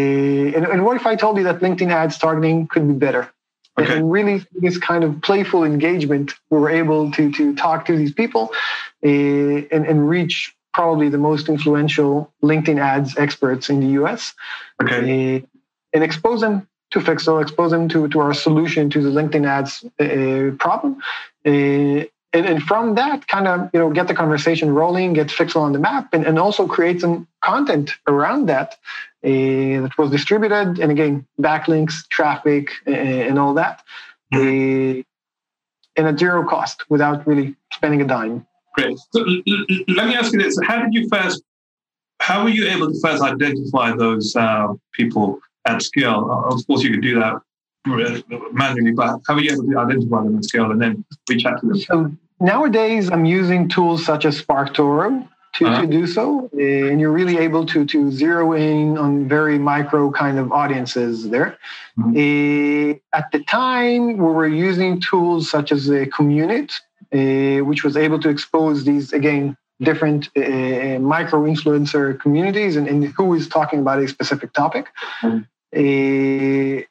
and, 0.56 0.66
and, 0.66 0.84
what 0.84 0.98
if 0.98 1.06
I 1.08 1.16
told 1.16 1.38
you 1.38 1.46
that 1.46 1.60
LinkedIn 1.60 1.92
ads 1.92 2.18
targeting 2.18 2.68
could 2.68 2.86
be 2.86 2.94
better? 2.94 3.32
Okay. 3.80 4.00
And 4.00 4.12
really, 4.12 4.46
this 4.54 4.78
kind 4.78 5.06
of 5.06 5.22
playful 5.22 5.64
engagement, 5.64 6.34
we 6.50 6.58
were 6.60 6.70
able 6.70 7.12
to 7.12 7.32
to 7.32 7.56
talk 7.56 7.86
to 7.86 7.96
these 7.96 8.12
people 8.12 8.52
uh, 9.06 9.08
and, 9.08 9.84
and 9.92 10.10
reach 10.10 10.54
probably 10.74 11.08
the 11.08 11.18
most 11.30 11.48
influential 11.48 12.34
LinkedIn 12.44 12.80
ads 12.82 13.18
experts 13.18 13.70
in 13.70 13.80
the 13.80 13.92
US. 14.02 14.34
Okay. 14.84 15.38
Uh, 15.38 15.40
and 15.94 16.04
expose 16.04 16.42
them 16.42 16.68
to 16.92 17.00
Fixel, 17.00 17.42
expose 17.42 17.72
them 17.72 17.88
to, 17.90 18.10
to 18.10 18.20
our 18.20 18.34
solution 18.34 18.90
to 18.90 19.02
the 19.02 19.10
LinkedIn 19.10 19.46
ads 19.48 19.72
uh, 20.04 20.56
problem. 20.58 20.98
Uh, 21.46 22.04
and, 22.34 22.46
and 22.46 22.64
from 22.64 22.96
that 22.96 23.28
kind 23.28 23.48
of 23.48 23.70
you 23.74 23.80
know 23.80 23.90
get 23.90 24.08
the 24.08 24.14
conversation 24.14 24.74
rolling 24.74 25.14
get 25.14 25.28
fixel 25.28 25.62
on 25.62 25.74
the 25.74 25.80
map 25.80 26.14
and, 26.14 26.26
and 26.26 26.38
also 26.38 26.68
create 26.68 27.02
some 27.02 27.28
content 27.44 27.92
around 28.08 28.48
that 28.48 28.74
uh, 29.24 29.82
that 29.84 29.92
was 29.98 30.12
distributed 30.12 30.80
and 30.80 30.92
again 30.92 31.26
backlinks 31.40 32.08
traffic 32.10 32.72
uh, 32.88 32.92
and 32.92 33.40
all 33.40 33.54
that 33.54 33.84
mm-hmm. 34.34 35.00
uh, 35.00 35.04
and 35.96 36.08
at 36.08 36.20
zero 36.20 36.48
cost 36.48 36.90
without 36.90 37.28
really 37.28 37.56
spending 37.74 38.02
a 38.02 38.06
dime. 38.06 38.46
Great. 38.76 38.98
So 39.12 39.20
let 39.90 40.08
me 40.08 40.16
ask 40.16 40.32
you 40.32 40.40
this. 40.42 40.58
How 40.64 40.82
did 40.82 40.94
you 40.94 41.10
first 41.10 41.44
how 42.22 42.44
were 42.44 42.50
you 42.50 42.68
able 42.68 42.92
to 42.92 43.00
first 43.02 43.24
identify 43.24 43.96
those 43.96 44.36
uh, 44.36 44.68
people 44.94 45.40
at 45.66 45.82
scale? 45.82 46.30
Of 46.32 46.66
course 46.68 46.84
you 46.84 46.92
could 46.92 47.02
do 47.02 47.20
that 47.20 47.42
manually, 47.86 48.92
but 48.92 49.20
how 49.28 49.36
are 49.36 49.42
you 49.42 49.52
able 49.52 49.64
to 49.64 49.80
identify 49.80 50.24
them 50.24 50.38
at 50.38 50.46
scale 50.46 50.72
and 50.72 50.82
then 50.82 51.06
reach 51.30 51.46
out 51.46 51.60
to 51.62 51.68
them? 51.68 51.78
So 51.80 52.12
nowadays, 52.40 53.10
I'm 53.12 53.26
using 53.26 53.70
tools 53.70 54.06
such 54.06 54.26
as 54.26 54.42
SparkToro 54.42 55.28
to, 55.54 55.66
uh-huh. 55.66 55.82
to 55.82 55.88
do 55.88 56.08
so. 56.08 56.50
And 56.54 57.00
you're 57.00 57.12
really 57.12 57.38
able 57.38 57.66
to, 57.68 57.86
to 57.86 58.12
zero 58.12 58.54
in 58.54 58.98
on 58.98 59.28
very 59.28 59.58
micro 59.58 60.12
kind 60.12 60.40
of 60.40 60.52
audiences 60.52 61.30
there. 61.30 61.58
Mm-hmm. 61.98 62.92
Uh, 62.92 63.18
at 63.18 63.32
the 63.32 63.44
time, 63.46 64.18
we 64.18 64.24
were 64.24 64.48
using 64.48 65.02
tools 65.02 65.50
such 65.50 65.72
as 65.72 65.90
uh, 65.90 66.06
Commun.it, 66.16 66.74
uh, 67.14 67.66
which 67.66 67.84
was 67.84 67.98
able 67.98 68.20
to 68.20 68.30
expose 68.30 68.86
these, 68.86 69.14
again, 69.14 69.58
different 69.82 70.28
uh, 70.36 71.00
micro 71.00 71.44
influencer 71.44 72.20
communities 72.20 72.76
and, 72.76 72.88
and, 72.88 73.06
who 73.06 73.34
is 73.34 73.48
talking 73.48 73.80
about 73.80 74.00
a 74.00 74.08
specific 74.08 74.52
topic. 74.52 74.88
Mm-hmm. 75.22 75.40
Uh, 75.74 76.84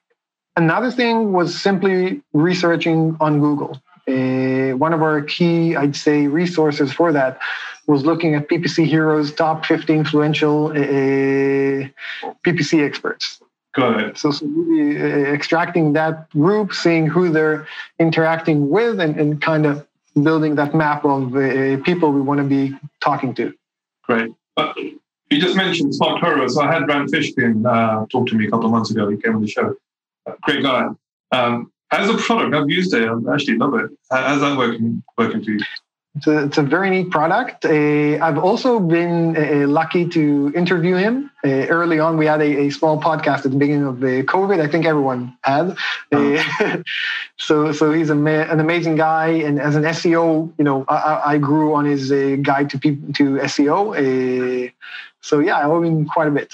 another 0.59 0.91
thing 0.91 1.33
was 1.33 1.59
simply 1.59 2.21
researching 2.33 3.17
on 3.21 3.41
Google. 3.41 3.81
Uh, 4.07 4.77
one 4.77 4.93
of 4.93 5.03
our 5.03 5.23
key, 5.23 5.77
I'd 5.77 5.97
say, 5.97 6.27
resources 6.27 6.93
for 6.93 7.13
that 7.13 7.39
was 7.87 8.05
looking 8.05 8.35
at 8.35 8.49
PPC 8.49 8.87
Heroes 8.87 9.33
top 9.33 9.65
50 9.65 9.95
influential 9.95 10.67
uh, 10.69 11.89
PPC 12.45 12.85
experts. 12.85 13.41
Got 13.75 14.01
it. 14.01 14.19
So, 14.19 14.31
so 14.33 14.47
really, 14.47 15.01
uh, 15.01 15.33
extracting 15.33 15.93
that 15.93 16.29
group, 16.31 16.75
seeing 16.75 17.07
who 17.07 17.31
they're 17.31 17.67
interacting 17.99 18.69
with, 18.69 18.99
and, 18.99 19.19
and 19.21 19.41
kind 19.41 19.65
of 19.67 19.87
building 20.23 20.57
that 20.57 20.75
map 20.75 21.05
of 21.05 21.37
uh, 21.37 21.77
people 21.83 22.11
we 22.11 22.21
want 22.21 22.39
to 22.39 22.45
be 22.45 22.77
talking 23.01 23.35
to. 23.35 23.55
Great. 24.05 24.33
Uh, 24.57 24.73
you 25.31 25.39
just 25.41 25.57
mentioned 25.57 25.93
SparkToro. 25.93 26.49
I 26.61 26.73
had 26.73 26.89
Rand 26.89 27.13
Fishkin 27.13 27.67
uh, 27.67 28.07
talk 28.07 28.27
to 28.29 28.35
me 28.35 28.47
a 28.47 28.51
couple 28.51 28.67
of 28.67 28.73
months 28.73 28.91
ago. 28.91 29.09
He 29.09 29.17
came 29.19 29.37
on 29.37 29.43
the 29.43 29.49
show. 29.49 29.77
Great 30.43 30.63
guy. 30.63 30.87
Um, 31.33 31.73
as 31.91 32.09
a 32.09 32.17
product, 32.19 32.55
I've 32.55 32.69
used 32.69 32.93
it. 32.95 33.09
I 33.09 33.35
actually 33.35 33.57
love 33.57 33.75
it. 33.75 33.91
How's 34.11 34.41
that 34.41 34.57
working 34.59 35.03
working 35.17 35.43
for 35.43 35.51
you? 35.51 35.61
It's 36.17 36.27
a, 36.27 36.45
it's 36.45 36.59
a 36.59 36.63
very 36.63 36.91
neat 36.91 37.11
product. 37.11 37.65
Uh, 37.65 38.19
I've 38.21 38.39
also 38.39 38.81
been 38.81 39.37
uh, 39.37 39.69
lucky 39.69 40.09
to 40.09 40.53
interview 40.55 40.97
him. 40.97 41.31
Uh, 41.45 41.69
early 41.69 42.01
on, 42.01 42.17
we 42.17 42.27
had 42.27 42.41
a, 42.41 42.67
a, 42.67 42.71
small 42.71 43.01
podcast 43.01 43.45
at 43.45 43.53
the 43.53 43.57
beginning 43.57 43.85
of 43.85 44.01
the 44.01 44.25
COVID. 44.25 44.61
I 44.61 44.67
think 44.67 44.85
everyone 44.85 45.37
had. 45.45 45.77
Oh. 46.13 46.83
so, 47.39 47.71
so 47.71 47.93
he's 47.93 48.11
ma- 48.11 48.31
an 48.31 48.59
amazing 48.59 48.97
guy. 48.97 49.29
And 49.29 49.61
as 49.61 49.77
an 49.77 49.85
SEO, 49.85 50.53
you 50.59 50.65
know, 50.65 50.85
I, 50.89 51.23
I 51.27 51.39
grew 51.39 51.75
on 51.75 51.85
his 51.85 52.11
guide 52.43 52.71
to 52.71 52.79
people 52.81 53.13
to 53.13 53.37
SEO. 53.37 54.73
so 55.21 55.39
yeah, 55.39 55.59
I 55.59 55.65
owe 55.65 55.83
him 55.83 56.07
quite 56.07 56.27
a 56.27 56.33
bit. 56.33 56.53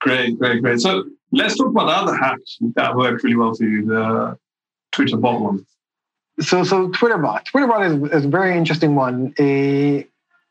Great, 0.00 0.38
great, 0.38 0.62
great. 0.62 0.80
So 0.80 1.04
let's 1.32 1.56
talk 1.56 1.68
about 1.68 1.86
the 1.86 1.92
other 1.92 2.16
hacks 2.16 2.58
that 2.76 2.96
worked 2.96 3.22
really 3.24 3.36
well 3.36 3.54
for 3.54 3.64
you. 3.64 3.86
The 3.86 4.38
Twitter 4.92 5.16
bot 5.16 5.40
one. 5.40 5.66
So, 6.40 6.64
so 6.64 6.88
TwitterBot. 6.88 7.44
TwitterBot 7.44 8.06
is, 8.06 8.12
is 8.12 8.24
a 8.24 8.28
very 8.28 8.56
interesting 8.56 8.94
one. 8.94 9.34
A, 9.38 10.06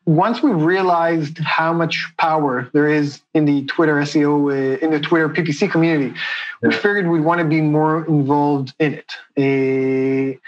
once 0.06 0.42
we 0.42 0.50
realized 0.50 1.38
how 1.38 1.72
much 1.72 2.12
power 2.18 2.68
there 2.72 2.88
is 2.88 3.20
in 3.34 3.44
the 3.44 3.64
Twitter 3.66 3.94
SEO, 3.96 4.50
uh, 4.50 4.78
in 4.78 4.90
the 4.90 5.00
Twitter 5.00 5.28
PPC 5.28 5.70
community, 5.70 6.14
yeah. 6.62 6.68
we 6.68 6.74
figured 6.74 7.08
we'd 7.08 7.20
want 7.20 7.40
to 7.40 7.44
be 7.46 7.60
more 7.60 8.06
involved 8.06 8.74
in 8.78 8.94
it. 8.94 9.12
Uh, 9.36 10.38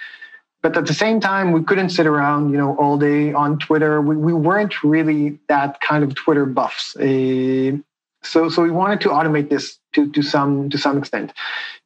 but 0.63 0.77
at 0.77 0.87
the 0.87 0.95
same 0.95 1.21
time, 1.21 1.53
we 1.53 1.63
couldn't 1.63 1.91
sit 1.91 2.07
around, 2.07 2.51
you 2.51 2.59
know, 2.59 2.77
all 2.77 2.99
day 2.99 3.33
on 3.33 3.59
Twitter. 3.59 4.01
We, 4.01 4.17
we 4.17 4.33
weren't 4.33 4.83
really 4.83 5.39
that 5.49 5.81
kind 5.81 6.03
of 6.03 6.15
Twitter 6.15 6.45
buffs. 6.45 6.97
Uh, 6.97 7.79
so, 8.27 8.49
so 8.49 8.63
we 8.63 8.71
wanted 8.71 9.01
to 9.03 9.09
automate 9.09 9.49
this 9.49 9.79
to, 9.95 10.11
to 10.13 10.23
some 10.23 10.71
to 10.71 10.79
some 10.79 10.99
extent. 10.99 11.33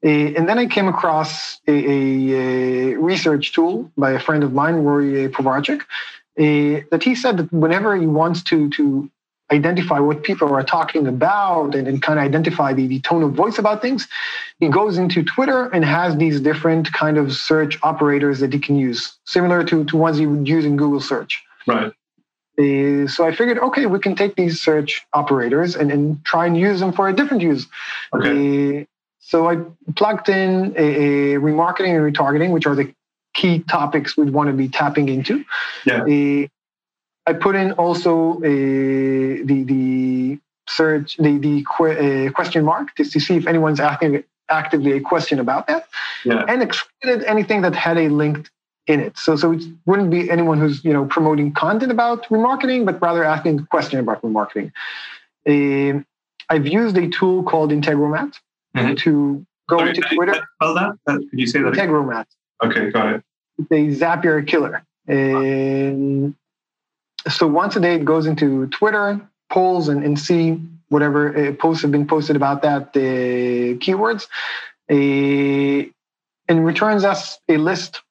Uh, 0.05 0.09
and 0.09 0.48
then 0.48 0.59
I 0.59 0.66
came 0.66 0.88
across 0.88 1.61
a, 1.66 1.72
a, 1.72 2.92
a, 2.92 2.98
research 2.98 3.53
tool 3.53 3.90
by 3.96 4.12
a 4.12 4.20
friend 4.20 4.42
of 4.42 4.53
mine, 4.53 4.76
Rory 4.76 5.29
Povarchik, 5.29 5.83
uh, 5.83 6.85
that 6.90 7.03
he 7.03 7.14
said 7.14 7.37
that 7.37 7.53
whenever 7.53 7.96
he 7.96 8.07
wants 8.07 8.42
to 8.44 8.70
to 8.70 9.11
identify 9.53 9.98
what 9.98 10.22
people 10.22 10.53
are 10.55 10.62
talking 10.62 11.07
about 11.07 11.74
and, 11.74 11.88
and 11.88 12.00
kind 12.03 12.18
of 12.18 12.24
identify 12.24 12.72
the, 12.72 12.87
the 12.87 13.00
tone 13.00 13.22
of 13.22 13.33
voice 13.33 13.59
about 13.59 13.83
things, 13.83 14.07
he 14.61 14.68
goes 14.68 14.96
into 14.96 15.24
Twitter 15.24 15.66
and 15.66 15.85
has 15.85 16.16
these 16.16 16.40
different 16.40 16.92
kind 16.92 17.18
of 17.18 17.33
search 17.33 17.79
operators 17.83 18.38
that 18.40 18.53
he 18.53 18.59
can 18.59 18.76
use, 18.76 19.18
similar 19.24 19.64
to, 19.64 19.85
to 19.85 19.96
ones 19.96 20.18
he 20.18 20.26
would 20.26 20.46
use 20.46 20.64
in 20.64 20.76
Google 20.76 21.00
search. 21.00 21.42
Right. 21.66 21.92
Uh, 22.61 23.07
so 23.09 23.25
I 23.25 23.35
figured, 23.35 23.59
okay, 23.59 23.87
we 23.87 23.99
can 23.99 24.14
take 24.14 24.37
these 24.37 24.61
search 24.61 25.07
operators 25.12 25.77
and, 25.77 25.90
and 25.90 26.23
try 26.25 26.46
and 26.46 26.57
use 26.57 26.81
them 26.81 26.92
for 26.92 27.09
a 27.09 27.12
different 27.12 27.42
use. 27.42 27.66
Okay. 28.14 28.83
Uh, 28.83 28.85
so 29.20 29.49
I 29.49 29.59
plugged 29.96 30.29
in 30.29 30.75
a, 30.77 31.35
a, 31.35 31.38
remarketing 31.38 31.94
and 31.96 32.14
retargeting, 32.14 32.51
which 32.53 32.66
are 32.66 32.75
the 32.75 32.92
key 33.33 33.61
topics 33.61 34.16
we'd 34.16 34.31
want 34.31 34.49
to 34.49 34.53
be 34.53 34.68
tapping 34.68 35.09
into. 35.09 35.44
Yeah. 35.87 36.03
Uh, 36.03 36.49
I 37.27 37.33
put 37.35 37.55
in 37.55 37.73
also 37.73 38.40
the 38.40 39.62
the 39.64 40.38
search 40.68 41.16
the 41.16 41.38
the 41.38 41.64
que- 41.77 42.31
question 42.33 42.64
mark 42.64 42.96
just 42.96 43.12
to 43.12 43.20
see 43.20 43.37
if 43.37 43.46
anyone's 43.46 43.79
asking 43.79 44.25
actively 44.49 44.92
a 44.92 45.01
question 45.01 45.38
about 45.38 45.68
that, 45.68 45.87
yeah. 46.25 46.44
and 46.49 46.62
excluded 46.62 47.23
anything 47.25 47.61
that 47.62 47.75
had 47.75 47.99
a 47.99 48.09
linked 48.09 48.51
in 48.90 49.00
it. 49.00 49.16
So, 49.16 49.37
so 49.37 49.53
it 49.53 49.62
wouldn't 49.87 50.11
be 50.11 50.31
anyone 50.31 50.59
who's 50.59 50.85
you 50.85 50.92
know 50.92 51.05
promoting 51.05 51.53
content 51.53 51.92
about 51.92 52.26
remarketing, 52.29 52.85
but 52.85 53.00
rather 53.00 53.24
asking 53.24 53.61
a 53.61 53.66
question 53.66 53.98
about 54.00 54.22
remarketing. 54.22 54.72
Uh, 55.48 56.03
I've 56.48 56.66
used 56.66 56.96
a 56.96 57.09
tool 57.09 57.44
called 57.44 57.70
Integromat 57.70 58.35
mm-hmm. 58.76 58.94
to 58.96 59.46
go 59.68 59.79
Sorry, 59.79 59.90
into 59.90 60.03
Twitter. 60.14 60.35
Spell 60.57 60.74
that? 60.74 60.98
Uh, 61.07 61.18
could 61.31 61.38
you 61.38 61.46
say 61.46 61.62
that? 61.62 61.72
Integromat. 61.74 62.26
Okay, 62.62 62.90
got 62.90 63.14
it. 63.14 63.24
It's 63.59 64.03
a 64.03 64.05
Zapier 64.05 64.46
killer. 64.46 64.83
And 65.07 66.35
so 67.29 67.46
once 67.46 67.76
a 67.76 67.81
day, 67.81 67.94
it 67.94 68.05
goes 68.05 68.26
into 68.26 68.66
Twitter, 68.68 69.20
polls, 69.48 69.88
and, 69.88 70.05
and 70.05 70.18
see 70.18 70.61
whatever 70.88 71.37
uh, 71.37 71.53
posts 71.55 71.83
have 71.83 71.92
been 71.92 72.07
posted 72.07 72.37
about 72.37 72.62
that 72.62 72.88
uh, 72.96 73.79
keywords, 73.79 74.26
uh, 74.90 75.88
and 76.48 76.66
returns 76.66 77.05
us 77.05 77.38
a 77.48 77.57
list 77.57 78.03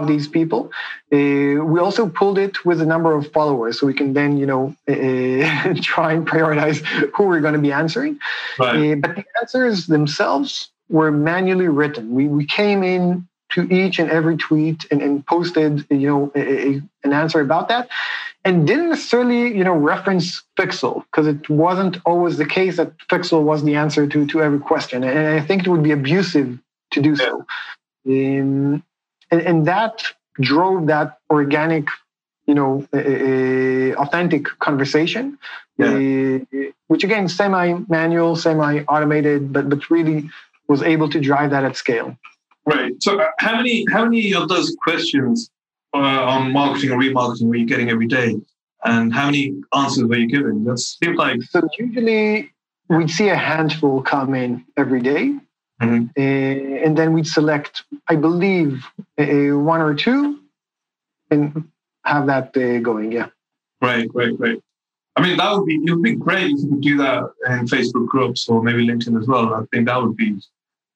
of 0.00 0.08
these 0.08 0.28
people. 0.28 0.70
Uh, 1.12 1.62
we 1.64 1.78
also 1.80 2.08
pulled 2.08 2.38
it 2.38 2.64
with 2.64 2.80
a 2.80 2.86
number 2.86 3.14
of 3.14 3.30
followers, 3.32 3.80
so 3.80 3.86
we 3.86 3.94
can 3.94 4.12
then, 4.12 4.38
you 4.38 4.46
know, 4.46 4.74
uh, 4.88 5.74
try 5.82 6.12
and 6.12 6.26
prioritize 6.26 6.84
who 7.14 7.24
we're 7.24 7.40
going 7.40 7.54
to 7.54 7.60
be 7.60 7.72
answering. 7.72 8.18
Right. 8.58 8.92
Uh, 8.92 8.94
but 8.96 9.16
the 9.16 9.24
answers 9.40 9.86
themselves 9.86 10.70
were 10.88 11.10
manually 11.10 11.68
written. 11.68 12.12
We 12.12 12.28
we 12.28 12.44
came 12.44 12.82
in 12.82 13.26
to 13.50 13.62
each 13.70 13.98
and 13.98 14.10
every 14.10 14.36
tweet 14.36 14.86
and, 14.90 15.02
and 15.02 15.26
posted, 15.26 15.86
you 15.90 16.08
know, 16.08 16.32
a, 16.34 16.40
a, 16.40 16.82
an 17.04 17.12
answer 17.12 17.40
about 17.40 17.68
that, 17.68 17.88
and 18.44 18.66
didn't 18.66 18.90
necessarily, 18.90 19.56
you 19.56 19.64
know, 19.64 19.74
reference 19.74 20.42
Fixel 20.58 21.04
because 21.04 21.26
it 21.26 21.48
wasn't 21.48 21.98
always 22.04 22.38
the 22.38 22.46
case 22.46 22.76
that 22.78 22.96
Fixel 23.10 23.42
was 23.42 23.62
the 23.62 23.76
answer 23.76 24.06
to 24.06 24.26
to 24.26 24.42
every 24.42 24.60
question, 24.60 25.04
and 25.04 25.40
I 25.40 25.40
think 25.40 25.66
it 25.66 25.70
would 25.70 25.82
be 25.82 25.92
abusive 25.92 26.58
to 26.92 27.00
do 27.00 27.16
so. 27.16 27.46
Um, 28.06 28.82
and, 29.32 29.40
and 29.40 29.66
that 29.66 30.04
drove 30.40 30.86
that 30.86 31.18
organic 31.30 31.86
you 32.46 32.54
know 32.54 32.86
authentic 33.98 34.44
conversation 34.60 35.38
yeah. 35.78 36.38
which 36.86 37.02
again 37.02 37.26
semi-manual 37.28 38.36
semi-automated 38.36 39.52
but 39.52 39.68
but 39.68 39.90
really 39.90 40.28
was 40.72 40.82
able 40.82 41.08
to 41.08 41.20
drive 41.20 41.50
that 41.50 41.64
at 41.64 41.76
scale. 41.76 42.16
Right. 42.64 42.92
So 43.00 43.20
uh, 43.20 43.28
how 43.38 43.56
many 43.56 43.84
how 43.92 44.04
many 44.04 44.34
of 44.34 44.48
those 44.48 44.74
questions 44.82 45.50
uh, 45.94 45.98
on 46.34 46.52
marketing 46.52 46.90
or 46.90 46.98
remarketing 46.98 47.48
were 47.48 47.56
you 47.56 47.66
getting 47.66 47.90
every 47.90 48.06
day? 48.06 48.36
And 48.84 49.12
how 49.12 49.26
many 49.26 49.54
answers 49.74 50.04
were 50.04 50.16
you 50.16 50.26
giving? 50.26 50.64
That 50.64 50.78
seems 50.78 51.16
like 51.16 51.42
so 51.42 51.68
usually 51.78 52.52
we'd 52.88 53.10
see 53.10 53.28
a 53.28 53.36
handful 53.36 54.02
come 54.02 54.34
in 54.34 54.64
every 54.76 55.00
day 55.00 55.34
Mm-hmm. 55.82 56.04
Uh, 56.16 56.84
and 56.84 56.96
then 56.96 57.12
we'd 57.12 57.26
select, 57.26 57.84
I 58.08 58.16
believe, 58.16 58.84
one 59.16 59.80
or 59.80 59.94
two 59.94 60.38
and 61.30 61.68
have 62.04 62.26
that 62.26 62.56
uh, 62.56 62.78
going. 62.78 63.12
Yeah. 63.12 63.28
Great, 63.80 64.08
great, 64.08 64.36
great. 64.36 64.60
I 65.16 65.22
mean, 65.22 65.36
that 65.36 65.52
would 65.52 65.66
be, 65.66 65.74
it 65.74 65.90
would 65.90 66.02
be 66.02 66.14
great 66.14 66.52
if 66.52 66.60
you 66.62 66.68
could 66.68 66.80
do 66.80 66.96
that 66.98 67.24
in 67.46 67.66
Facebook 67.66 68.06
groups 68.06 68.48
or 68.48 68.62
maybe 68.62 68.86
LinkedIn 68.86 69.20
as 69.20 69.26
well. 69.26 69.54
I 69.54 69.64
think 69.72 69.86
that 69.86 70.00
would 70.00 70.16
be 70.16 70.40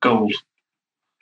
gold. 0.01 0.33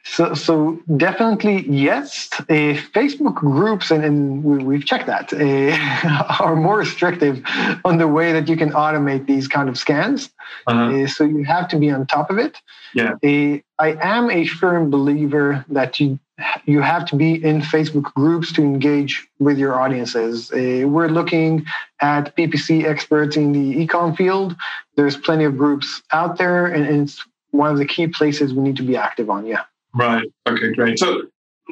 So, 0.05 0.35
so 0.35 0.79
definitely 0.97 1.67
yes. 1.67 2.29
Uh, 2.39 2.77
Facebook 2.93 3.35
groups, 3.35 3.91
and, 3.91 4.05
and 4.05 4.45
we, 4.45 4.77
have 4.77 4.85
checked 4.85 5.07
that, 5.07 5.33
uh, 5.33 6.35
are 6.45 6.55
more 6.55 6.79
restrictive 6.79 7.43
on 7.85 7.97
the 7.99 8.07
way 8.07 8.33
that 8.33 8.49
you 8.49 8.57
can 8.57 8.71
automate 8.73 9.27
these 9.27 9.49
kind 9.49 9.69
of 9.69 9.79
scans. 9.79 10.31
Uh-huh. 10.67 11.05
Uh, 11.05 11.07
so 11.07 11.25
you 11.25 11.45
have 11.45 11.69
to 11.69 11.79
be 11.79 11.91
on 11.91 12.07
top 12.07 12.31
of 12.31 12.39
it. 12.39 12.61
Yeah. 12.93 13.15
Uh, 13.25 13.61
I 13.79 13.97
am 14.01 14.31
a 14.31 14.47
firm 14.47 14.91
believer 14.91 15.65
that 15.69 15.99
you 15.99 16.19
you 16.65 16.81
have 16.81 17.07
to 17.07 17.17
be 17.17 17.35
in 17.45 17.61
Facebook 17.61 18.13
groups 18.15 18.53
to 18.55 18.61
engage 18.61 19.29
with 19.39 19.57
your 19.57 19.81
audiences. 19.81 20.51
Uh, 20.51 20.83
we're 20.85 21.09
looking 21.09 21.65
at 22.01 22.35
PPC 22.37 22.85
experts 22.85 23.37
in 23.37 23.53
the 23.53 23.87
ecom 23.87 24.17
field. 24.17 24.57
There's 24.97 25.17
plenty 25.17 25.45
of 25.45 25.57
groups 25.57 26.03
out 26.11 26.37
there, 26.37 26.67
and 26.67 27.03
it's 27.03 27.25
one 27.53 27.71
of 27.71 27.79
the 27.79 27.87
key 27.87 28.09
places 28.09 28.53
we 28.53 28.65
need 28.65 28.77
to 28.77 28.83
be 28.83 28.97
active 28.97 29.31
on. 29.31 29.47
Yeah. 29.47 29.63
Right. 29.95 30.27
Okay, 30.47 30.73
great. 30.73 30.99
So 30.99 31.23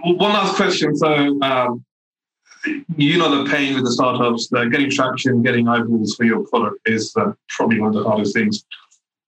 one 0.04 0.32
last 0.32 0.56
question. 0.56 0.96
So 0.96 1.40
um, 1.42 1.84
you 2.96 3.18
know 3.18 3.42
the 3.42 3.50
pain 3.50 3.74
with 3.74 3.84
the 3.84 3.92
startups, 3.92 4.48
that 4.48 4.70
getting 4.70 4.90
traction, 4.90 5.42
getting 5.42 5.68
eyeballs 5.68 6.14
for 6.14 6.24
your 6.24 6.46
product 6.46 6.76
is 6.86 7.12
uh, 7.16 7.32
probably 7.48 7.80
one 7.80 7.88
of 7.88 8.02
the 8.02 8.08
hardest 8.08 8.34
things. 8.34 8.64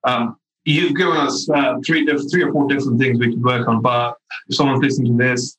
Um, 0.05 0.37
you've 0.65 0.97
given 0.97 1.17
us 1.17 1.49
uh, 1.51 1.77
three, 1.85 2.07
three 2.31 2.43
or 2.43 2.53
four 2.53 2.69
different 2.69 3.01
things 3.01 3.19
we 3.19 3.31
could 3.31 3.43
work 3.43 3.69
on, 3.69 3.83
but 3.83 4.17
if 4.49 4.57
someone's 4.57 4.83
listening 4.83 5.19
to 5.19 5.25
this, 5.25 5.57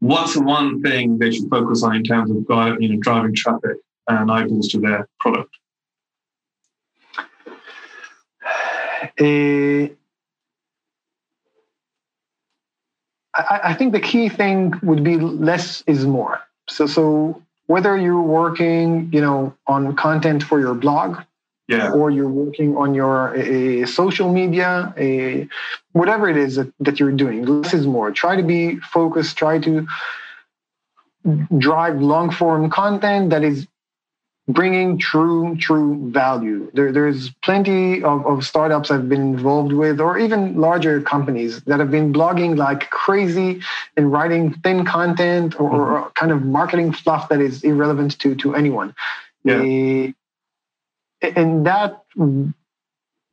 what's 0.00 0.34
the 0.34 0.42
one 0.42 0.82
thing 0.82 1.18
they 1.18 1.30
should 1.30 1.50
focus 1.50 1.82
on 1.82 1.96
in 1.96 2.04
terms 2.04 2.30
of 2.30 2.36
you 2.80 2.88
know, 2.88 2.98
driving 3.00 3.34
traffic 3.34 3.76
and 4.08 4.30
eyeballs 4.30 4.68
to 4.68 4.80
their 4.80 5.08
product? 5.20 5.50
Uh, 9.20 9.94
I, 13.38 13.60
I 13.64 13.74
think 13.74 13.92
the 13.92 14.00
key 14.00 14.28
thing 14.28 14.74
would 14.82 15.02
be 15.04 15.16
less 15.16 15.82
is 15.86 16.04
more. 16.04 16.40
So, 16.68 16.86
so 16.86 17.42
whether 17.66 17.96
you're 17.96 18.20
working, 18.20 19.10
you 19.12 19.20
know, 19.20 19.54
on 19.66 19.94
content 19.96 20.42
for 20.42 20.58
your 20.60 20.74
blog, 20.74 21.18
yeah. 21.68 21.90
or 21.90 22.10
you're 22.10 22.28
working 22.28 22.76
on 22.76 22.94
your 22.94 23.34
a, 23.34 23.82
a 23.82 23.86
social 23.86 24.32
media, 24.32 24.92
a 24.96 25.46
whatever 25.92 26.28
it 26.28 26.36
is 26.36 26.56
that, 26.56 26.72
that 26.80 26.98
you're 26.98 27.12
doing, 27.12 27.44
less 27.44 27.74
is 27.74 27.86
more. 27.86 28.10
Try 28.10 28.36
to 28.36 28.42
be 28.42 28.76
focused. 28.76 29.36
Try 29.36 29.58
to 29.60 29.86
drive 31.58 32.00
long 32.00 32.30
form 32.30 32.70
content 32.70 33.30
that 33.30 33.44
is 33.44 33.66
bringing 34.48 34.98
true 34.98 35.54
true 35.56 36.10
value 36.10 36.70
there, 36.72 36.90
there's 36.90 37.30
plenty 37.42 38.02
of, 38.02 38.26
of 38.26 38.44
startups 38.44 38.90
i've 38.90 39.08
been 39.08 39.20
involved 39.20 39.72
with 39.72 40.00
or 40.00 40.18
even 40.18 40.58
larger 40.58 41.02
companies 41.02 41.60
that 41.62 41.78
have 41.78 41.90
been 41.90 42.12
blogging 42.12 42.56
like 42.56 42.88
crazy 42.90 43.60
and 43.96 44.10
writing 44.10 44.54
thin 44.64 44.86
content 44.86 45.54
or, 45.60 45.70
mm-hmm. 45.70 46.04
or 46.04 46.10
kind 46.14 46.32
of 46.32 46.42
marketing 46.42 46.92
fluff 46.92 47.28
that 47.28 47.40
is 47.40 47.62
irrelevant 47.62 48.18
to 48.18 48.34
to 48.34 48.54
anyone 48.54 48.94
yeah. 49.44 50.12
Uh, 50.12 50.12
and 51.22 51.66
that 51.66 52.02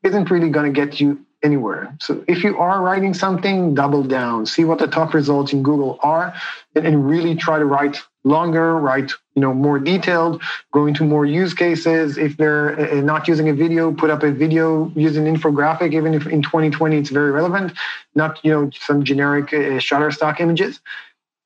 isn't 0.03 0.29
really 0.29 0.49
going 0.49 0.71
to 0.71 0.85
get 0.85 0.99
you 0.99 1.25
anywhere. 1.45 1.95
So 2.01 2.25
if 2.27 2.43
you 2.43 2.57
are 2.57 2.81
writing 2.81 3.13
something, 3.13 3.75
double 3.75 4.03
down, 4.03 4.47
see 4.47 4.65
what 4.65 4.79
the 4.79 4.87
top 4.87 5.13
results 5.13 5.53
in 5.53 5.61
Google 5.61 5.99
are, 6.01 6.33
and, 6.73 6.87
and, 6.87 7.07
really 7.07 7.35
try 7.35 7.59
to 7.59 7.65
write 7.65 8.01
longer, 8.23 8.75
write 8.79 9.11
you 9.35 9.41
know 9.43 9.53
more 9.53 9.77
detailed, 9.77 10.41
go 10.73 10.87
into 10.87 11.03
more 11.03 11.25
use 11.25 11.53
cases. 11.53 12.17
If 12.17 12.35
they're 12.37 12.79
uh, 12.79 12.97
uh 12.97 13.01
not 13.01 13.27
using 13.27 13.47
a 13.49 13.53
video, 13.53 13.93
put 13.93 14.09
up 14.09 14.23
a 14.23 14.31
video 14.31 14.91
using 14.95 15.25
infographic. 15.25 15.93
Even 15.93 16.13
if 16.15 16.25
in 16.25 16.41
2020 16.41 16.97
it's 16.97 17.11
very 17.11 17.31
relevant, 17.31 17.73
not 18.15 18.43
you 18.43 18.51
know 18.51 18.69
some 18.87 19.03
generic 19.03 19.53
uh, 19.53 19.79
Shutterstock 19.87 20.41
images, 20.41 20.81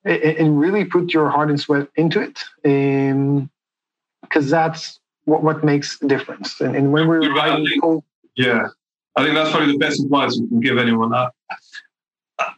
and, 0.05 0.21
and, 0.41 0.59
really 0.59 0.85
put 0.85 1.13
your 1.13 1.29
heart 1.29 1.49
and 1.49 1.59
sweat 1.59 1.87
into 1.95 2.21
it, 2.21 2.37
because 2.63 4.45
um, 4.45 4.49
that's 4.57 4.99
what, 5.25 5.43
what 5.43 5.63
makes 5.63 6.01
a 6.01 6.07
difference. 6.07 6.61
And, 6.61 6.75
and 6.75 6.93
when 6.93 7.07
we're 7.07 7.35
writing, 7.35 8.01
yeah, 8.35 8.69
I 9.15 9.23
think 9.23 9.35
that's 9.35 9.51
probably 9.51 9.73
the 9.73 9.77
best 9.77 10.01
advice 10.01 10.35
you 10.35 10.47
can 10.47 10.59
give 10.59 10.77
anyone. 10.77 11.13
Uh, 11.13 11.29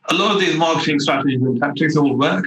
a 0.09 0.13
lot 0.13 0.33
of 0.35 0.39
these 0.39 0.55
marketing 0.55 0.99
strategies 0.99 1.41
and 1.41 1.59
tactics 1.59 1.95
all 1.95 2.15
work, 2.15 2.45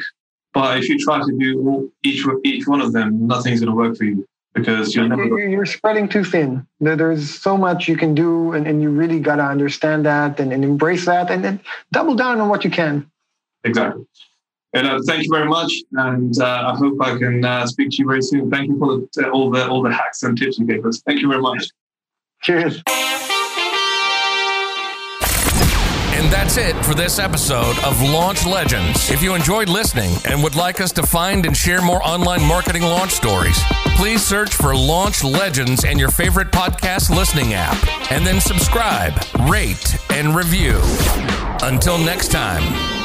but 0.52 0.78
if 0.78 0.88
you 0.88 0.98
try 0.98 1.18
to 1.18 1.38
do 1.38 1.68
all, 1.68 1.88
each 2.02 2.24
each 2.44 2.66
one 2.66 2.80
of 2.80 2.92
them, 2.92 3.26
nothing's 3.26 3.60
going 3.60 3.70
to 3.70 3.76
work 3.76 3.96
for 3.96 4.04
you 4.04 4.26
because 4.54 4.94
you're 4.94 5.08
never. 5.08 5.24
You're 5.24 5.66
spreading 5.66 6.08
too 6.08 6.24
thin. 6.24 6.66
There's 6.80 7.28
so 7.28 7.56
much 7.56 7.88
you 7.88 7.96
can 7.96 8.14
do, 8.14 8.52
and, 8.52 8.66
and 8.66 8.80
you 8.80 8.90
really 8.90 9.18
got 9.18 9.36
to 9.36 9.44
understand 9.44 10.06
that 10.06 10.38
and, 10.38 10.52
and 10.52 10.64
embrace 10.64 11.06
that, 11.06 11.30
and 11.30 11.44
then 11.44 11.60
double 11.92 12.14
down 12.14 12.40
on 12.40 12.48
what 12.48 12.64
you 12.64 12.70
can. 12.70 13.10
Exactly. 13.64 14.06
And 14.74 14.88
uh, 14.88 15.00
thank 15.06 15.24
you 15.24 15.30
very 15.32 15.48
much, 15.48 15.72
and 15.92 16.36
uh, 16.40 16.72
I 16.72 16.76
hope 16.76 17.00
I 17.00 17.16
can 17.16 17.44
uh, 17.44 17.66
speak 17.66 17.90
to 17.90 17.96
you 17.98 18.08
very 18.08 18.22
soon. 18.22 18.50
Thank 18.50 18.68
you 18.68 18.78
for 18.78 19.00
the, 19.14 19.30
all 19.30 19.50
the 19.50 19.68
all 19.68 19.82
the 19.82 19.92
hacks 19.92 20.22
and 20.22 20.36
tips 20.36 20.58
you 20.58 20.66
gave 20.66 20.84
us. 20.84 21.00
Thank 21.06 21.20
you 21.20 21.28
very 21.28 21.40
much. 21.40 21.64
Cheers. 22.42 22.82
That's 26.34 26.56
it 26.56 26.74
for 26.84 26.94
this 26.94 27.20
episode 27.20 27.78
of 27.84 28.02
Launch 28.02 28.44
Legends. 28.44 29.08
If 29.08 29.22
you 29.22 29.36
enjoyed 29.36 29.68
listening 29.68 30.16
and 30.24 30.42
would 30.42 30.56
like 30.56 30.80
us 30.80 30.90
to 30.94 31.04
find 31.04 31.46
and 31.46 31.56
share 31.56 31.80
more 31.80 32.04
online 32.04 32.42
marketing 32.42 32.82
launch 32.82 33.12
stories, 33.12 33.56
please 33.94 34.20
search 34.20 34.52
for 34.52 34.74
Launch 34.74 35.22
Legends 35.22 35.84
in 35.84 35.96
your 35.96 36.10
favorite 36.10 36.50
podcast 36.50 37.14
listening 37.14 37.54
app 37.54 37.76
and 38.10 38.26
then 38.26 38.40
subscribe, 38.40 39.14
rate, 39.48 39.96
and 40.10 40.34
review. 40.34 40.80
Until 41.62 41.98
next 41.98 42.32
time. 42.32 43.03